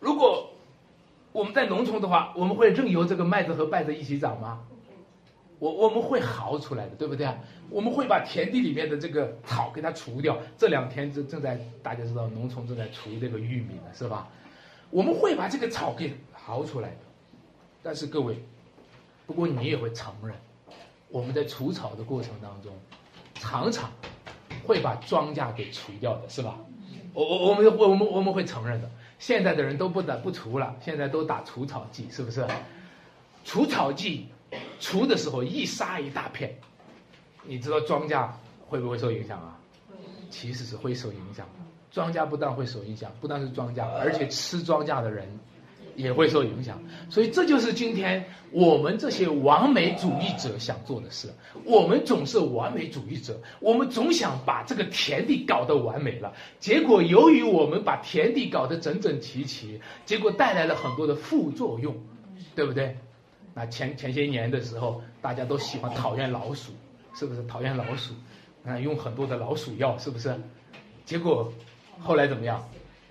[0.01, 0.51] 如果
[1.31, 4.61] 我们在农村的话，我们会任由这个麦子和稗子一起长吗？
[5.61, 7.37] 我我们会嚎出来的，对不对啊？
[7.71, 10.37] 我们会把田地里面的这个草给它除掉。
[10.57, 14.29] 这两天正正在大家知道，农村正在除这个玉米呢，是吧？
[14.91, 16.15] 我们会把这个草给
[16.47, 16.97] 刨出来的。
[17.83, 18.43] 但是各位，
[19.27, 20.35] 不过你也会承认，
[21.09, 22.73] 我们在除草的过程当中，
[23.35, 23.91] 常常
[24.65, 26.59] 会把庄稼给除掉的，是吧？
[27.15, 28.91] 我我我们我们我们会承认的。
[29.19, 32.47] 现在的人都不打不除了，现在都打除草剂，是不是？
[33.45, 34.29] 除草剂
[34.79, 36.57] 除的时候一杀一大片，
[37.43, 38.29] 你知道庄稼
[38.69, 39.59] 会不会受影响啊？
[40.31, 41.65] 其实是会受影响的。
[41.91, 45.27] 庄稼不但会受影响，不但是庄稼，而且吃庄稼的人
[45.97, 46.81] 也会受影响。
[47.09, 51.29] 所以这就是今天我们这些完美主义者想做的事。
[51.65, 56.33] 我们总是完美主义者，我们总想把这个田地搞得完美了。
[56.61, 61.97] 结果由于我们把田地搞得整整齐齐，结果带来了很多的副作用，
[62.55, 62.97] 对不对？
[63.55, 66.73] 那前前些年的时候，大家都喜欢讨厌老鼠，
[67.15, 67.43] 是不是？
[67.45, 68.15] 讨厌老鼠，
[68.65, 70.33] 啊，用很多的老鼠药，是不是？
[71.05, 71.51] 结果。
[72.01, 72.69] 后来怎么样？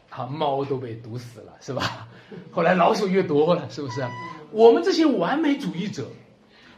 [0.10, 2.08] 啊，猫都被毒死了，是吧？
[2.50, 4.04] 后来老鼠越多了，是不是？
[4.52, 6.08] 我们这些完美主义者，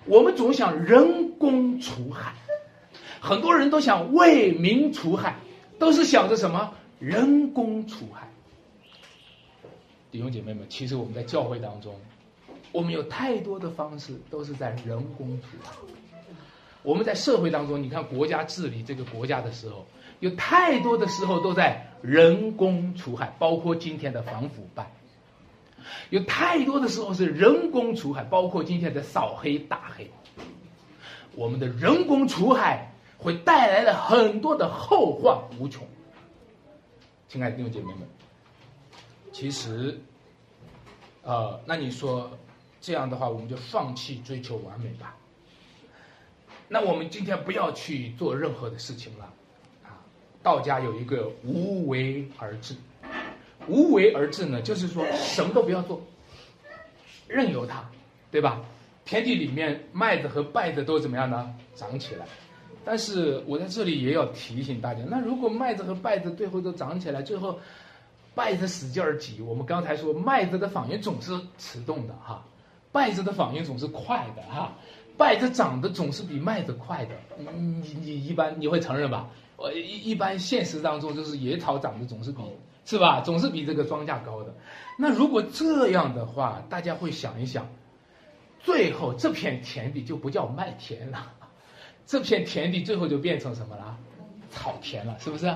[0.06, 2.34] 我们总想人工除害，
[3.22, 5.38] 很多人都想为民除害，
[5.78, 8.28] 都是想着什么人工除害。
[10.12, 11.96] 弟兄姐妹们，其实我们在教会当中，
[12.74, 15.74] 我们有太多的方式都是在人工除害。
[16.84, 19.86] 我们在社会当中，你看国家治理这个国家的时候。
[20.20, 24.86] 有太多的时候都在人工除害，包括今天的反腐败；
[26.10, 30.10] 有太多的时候是人工除害，包括今天的扫黑打黑。
[31.36, 35.88] 我们的人工除害会带来了很多的后患无穷。
[37.28, 38.08] 亲爱的弟兄姐妹们，
[39.32, 40.02] 其实，
[41.22, 42.30] 呃，那你说
[42.82, 45.16] 这样的话，我们就放弃追求完美吧？
[46.68, 49.34] 那我们今天不要去做任何的事情了。
[50.42, 52.74] 道家有一个无为而治，
[53.68, 56.02] 无为而治呢，就是说什么都不要做，
[57.28, 57.84] 任由它，
[58.32, 58.62] 对吧？
[59.06, 61.54] 田地里面麦子和稗子都怎么样呢？
[61.76, 62.26] 长起来。
[62.86, 67.60] 但是我在这里也要提醒大家，那如果麦子和稗子最后都长起来，最后
[68.36, 72.44] 稗子使劲儿挤，我们刚才说麦子的反应总是迟钝的哈，
[72.94, 74.74] 稗子的反应总是快的哈，
[75.18, 77.46] 稗子长得总是比麦子快的，你
[77.82, 79.28] 你你一般你会承认吧？
[79.62, 82.42] 呃，一一般现实当中就是野草长得总是比
[82.86, 84.56] 是吧，总是比这个庄稼高的。
[84.98, 87.68] 那如果这样的话，大家会想一想，
[88.60, 91.32] 最后这片田地就不叫麦田了，
[92.06, 93.98] 这片田地最后就变成什么了？
[94.50, 95.54] 草田了，是不是？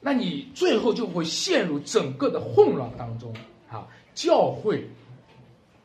[0.00, 3.34] 那你最后就会陷入整个的混乱当中
[3.68, 3.86] 啊！
[4.14, 4.88] 教会，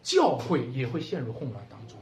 [0.03, 1.97] 教会也会陷入混乱当中。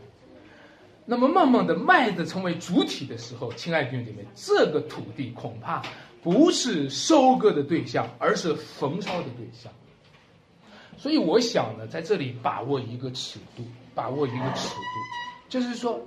[1.12, 5.82] 那么，慢慢的麦子成为主体的时候，亲爱的弟兄姐妹，这个土地恐怕
[6.24, 9.70] 不是收割的对象，而是焚烧的对象。
[10.98, 14.80] 所以，我想呢，在这里把握一个尺度，把握一个尺度，
[15.50, 16.00] 就是说，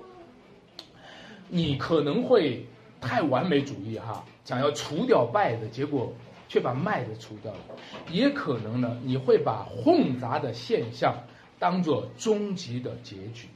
[1.49, 2.67] 你可能会
[2.99, 6.11] 太完美主义哈，想要除掉败的结果，
[6.49, 7.59] 却把麦子除掉了；
[8.11, 11.15] 也可能呢，你会把混杂的现象
[11.59, 13.49] 当做终极的结局。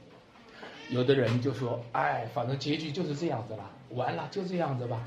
[0.89, 4.99] 有的人就说：“哎，反正结局就是这样子了，完了就这样子吧。”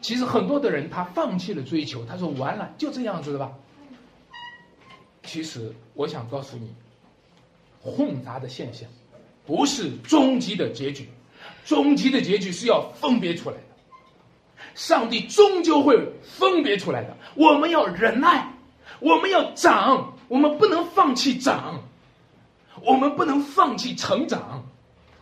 [0.00, 3.52] 其实很多的人他放弃了追求，他说：“完了就这样子吧。”
[5.24, 6.72] 其实我想告诉你，
[7.82, 8.88] 混杂的现象
[9.44, 11.08] 不是终极的结局，
[11.64, 13.62] 终极的结局是要分别出来的。
[14.74, 17.16] 上帝终究会分别出来的。
[17.34, 18.52] 我们要忍耐，
[19.00, 21.82] 我们要长，我们不能放弃长，
[22.82, 24.64] 我们不能放弃成长。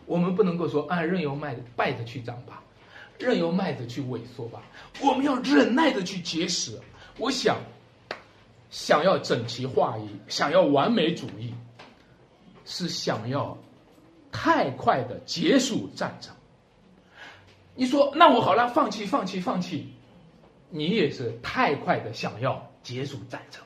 [0.05, 2.61] 我们不能够说啊，任由麦败着去长吧，
[3.17, 4.61] 任由麦子去萎缩吧。
[5.01, 6.79] 我们要忍耐的去结实。
[7.17, 7.57] 我想，
[8.69, 11.53] 想要整齐划一，想要完美主义，
[12.65, 13.57] 是想要
[14.31, 16.33] 太快的结束战争。
[17.73, 19.91] 你说，那我好了，放弃，放弃，放弃。
[20.69, 23.61] 你也是太快的想要结束战争，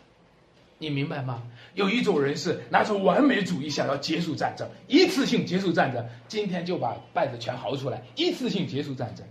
[0.77, 1.41] 你明白吗？
[1.75, 9.25] 有一种人是拿出完美主义，想要结束战争，一次性结束战争，今天就把败子全薅出来，一次性结束战争。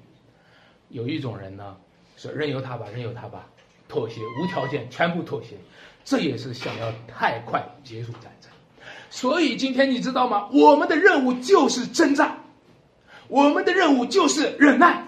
[0.89, 1.76] 有一种人呢，
[2.16, 3.47] 是任由他吧，任由他吧，
[3.89, 5.57] 妥协，无条件，全部妥协，
[6.05, 8.51] 这也是想要太快结束战争。
[9.11, 10.49] 所以今天你知道吗？
[10.53, 12.39] 我们的任务就是征战，
[13.28, 15.07] 我们的任务就是忍耐，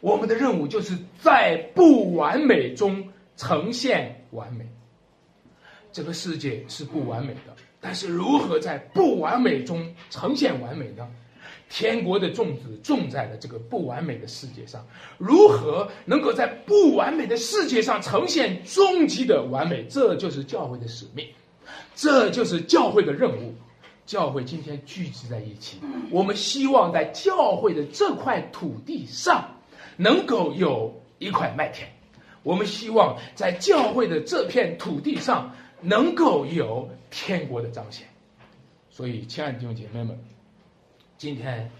[0.00, 4.66] 我们的任务就是在不完美中呈现完美。
[5.92, 11.08] 这个世界是不完美的，但是如何在不完美中呈现完美呢？
[11.68, 14.86] 天国的种子种在了这个不完美的世界上，
[15.16, 19.84] 如何能够在不完美的世界上呈现终极的完美？
[19.88, 21.26] 这就是教会的使命，
[21.94, 23.54] 这就是教会的任务。
[24.04, 25.78] 教会今天聚集在一起，
[26.10, 29.48] 我们希望在教会的这块土地上，
[29.96, 31.88] 能够有一块麦田。
[32.42, 38.06] 我们希望在教会的这片土地上，能够有天国的彰显。
[38.88, 40.18] 所以，亲爱的弟兄姐妹们，
[41.18, 41.70] 今天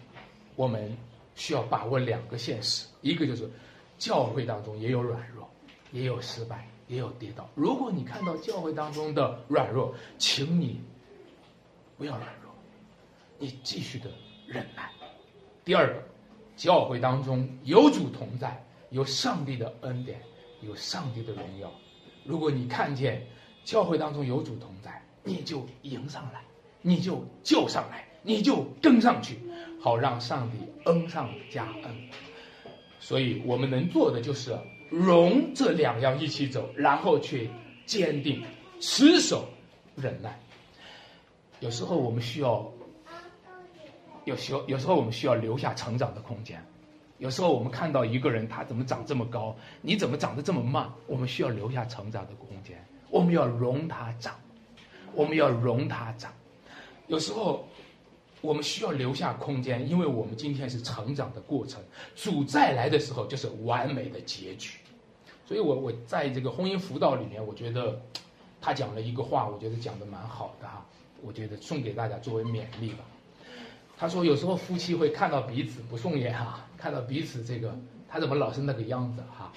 [0.57, 0.97] 我们
[1.35, 3.49] 需要把握两个现实：一个就是
[3.99, 5.49] 教会当中也有软弱，
[5.93, 7.49] 也有失败，也有跌倒。
[7.55, 10.81] 如果你看到教会当中的软弱，请你。
[11.99, 12.53] 不要软弱，
[13.39, 14.11] 你继续的
[14.47, 14.91] 忍耐。
[15.65, 16.03] 第二个，
[16.57, 20.21] 教会当中有主同在，有上帝的恩典，
[20.63, 21.71] 有上帝的荣耀。
[22.25, 23.25] 如果你看见
[23.65, 26.43] 教会当中有主同在，你就迎上来，
[26.81, 29.39] 你就救上来，你就跟上去，
[29.81, 31.95] 好让上帝恩上加恩。
[32.99, 34.57] 所以我们能做的就是
[34.91, 37.51] 容这两样一起走，然后去
[37.87, 38.43] 坚定
[38.81, 39.49] 持守
[39.97, 40.39] 忍耐。
[41.61, 42.69] 有时候我们需要，
[44.25, 46.65] 有时候有时候我们需要留下成长的空间。
[47.19, 50.93] 有时候我们看到一个人他怎么长这么高，你怎么长得这么慢？
[51.07, 54.35] 我们需要留下成长的空间，我们要容他长，
[55.13, 56.33] 我们要容他长。
[57.09, 57.69] 有时候
[58.41, 61.79] 我们需要留下空间，因为我们今天是成长的过程，
[62.17, 64.79] 主再来的时候就是完美的结局。
[65.45, 68.01] 所以我我在这个婚姻辅导里面，我觉得
[68.63, 70.87] 他讲了一个话，我觉得讲的蛮好的哈。
[71.21, 73.05] 我觉得送给大家作为勉励吧。
[73.99, 77.77] 他说，有时候夫妻会看到彼此不顺眼哈，看到彼此这个
[78.09, 79.53] 他怎么老是那个样子哈。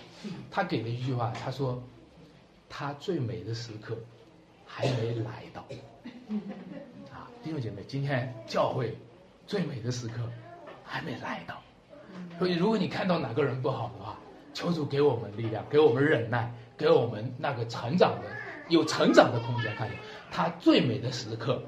[0.52, 1.82] 他给了一句话，他说，
[2.70, 3.98] 他最美的时刻
[4.66, 5.62] 还没来到。
[7.12, 8.98] 啊，弟兄姐妹，今天教会
[9.46, 10.16] 最美的时刻
[10.84, 11.62] 还没来到。
[12.40, 14.18] 所以，如果你看到哪个人不好的话，
[14.54, 18.28] 求主给我们力量，给我们忍耐，给我们那个成长的
[18.70, 19.98] 有成长的空间，看见。
[20.32, 21.62] 他最美的时刻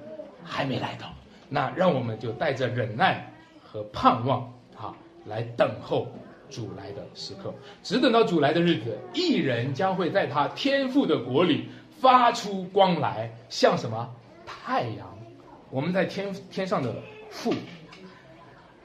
[0.44, 1.14] 还没来到，
[1.50, 3.32] 那让我们就带着忍耐
[3.64, 4.96] 和盼望啊，
[5.26, 6.08] 来等候
[6.50, 7.54] 主来的时刻。
[7.84, 11.68] 只等到主来的日子，一人将会在他天赋的国里
[12.00, 14.10] 发出光来，像什么
[14.46, 15.08] 太阳？
[15.70, 16.96] 我们在天天上的
[17.30, 17.54] 父，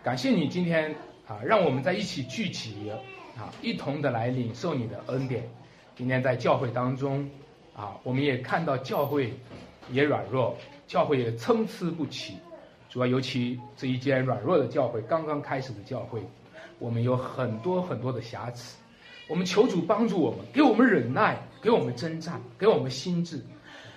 [0.02, 0.94] 感谢你今天
[1.26, 2.90] 啊，让我们在一起聚集
[3.36, 5.48] 啊，一同的来领受你的恩典。
[5.94, 7.30] 今天在教会当中。
[7.74, 9.32] 啊，我们也看到教会
[9.90, 10.54] 也软弱，
[10.86, 12.34] 教会也参差不齐。
[12.90, 16.20] 主要尤其这一间软弱的教会，刚刚开始的教会，
[16.82, 18.76] 我们有很多很多的瑕疵。
[19.28, 23.40] 我们求主帮助我们，给我们忍耐，给我们征战，给我们心智。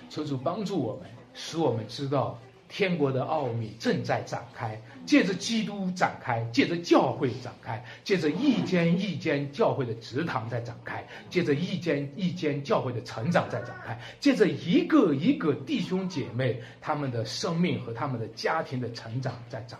[0.08, 2.38] 求主帮助我们，使我们知道。
[2.68, 4.76] 天国的奥秘正在展开，
[5.06, 19.78] 借着基督展开，借着教会展开，借着一间一间教会的职堂在展开，借着一间一间教会的成长在展开，借着一个一个弟兄姐妹他们的生命和他们的家庭的成长在展。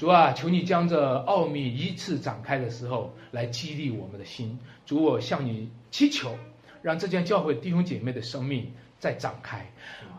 [0.00, 4.58] 主啊，求你将这奥秘依次展开的时候来激励我们的心。
[4.86, 6.38] 主，我向你祈求，
[6.80, 9.70] 让这间教会弟兄姐妹的生命再展开。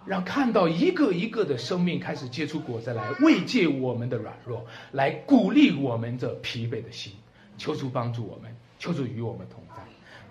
[0.06, 7.14] 让看到一个一个的生命开始结出果子来，慰藉我们的软弱，来鼓励我们这疲惫的心。
[7.58, 9.82] 求主帮助我们，求主与我们同在，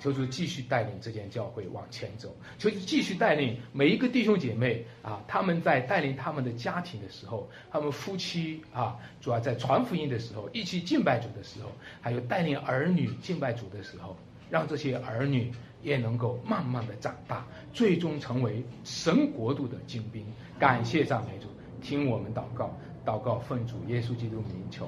[0.01, 11.71] 求主继续带领这间教会往前走，求主继续带领每一个弟兄姐妹啊，他们在带领他们的家庭的时候，他们夫妻啊，主要在传福音的时候，一起敬拜主的时候，
[12.01, 14.17] 还有带领儿女敬拜主的时候，
[14.51, 15.53] 让这些儿女。
[15.83, 17.43] 也能够慢慢的长大，
[17.73, 20.23] 最终成为神国度的精兵。
[20.59, 21.47] 感谢赞美主，
[21.81, 24.87] 听我们祷告，祷告奉主耶稣基督名求。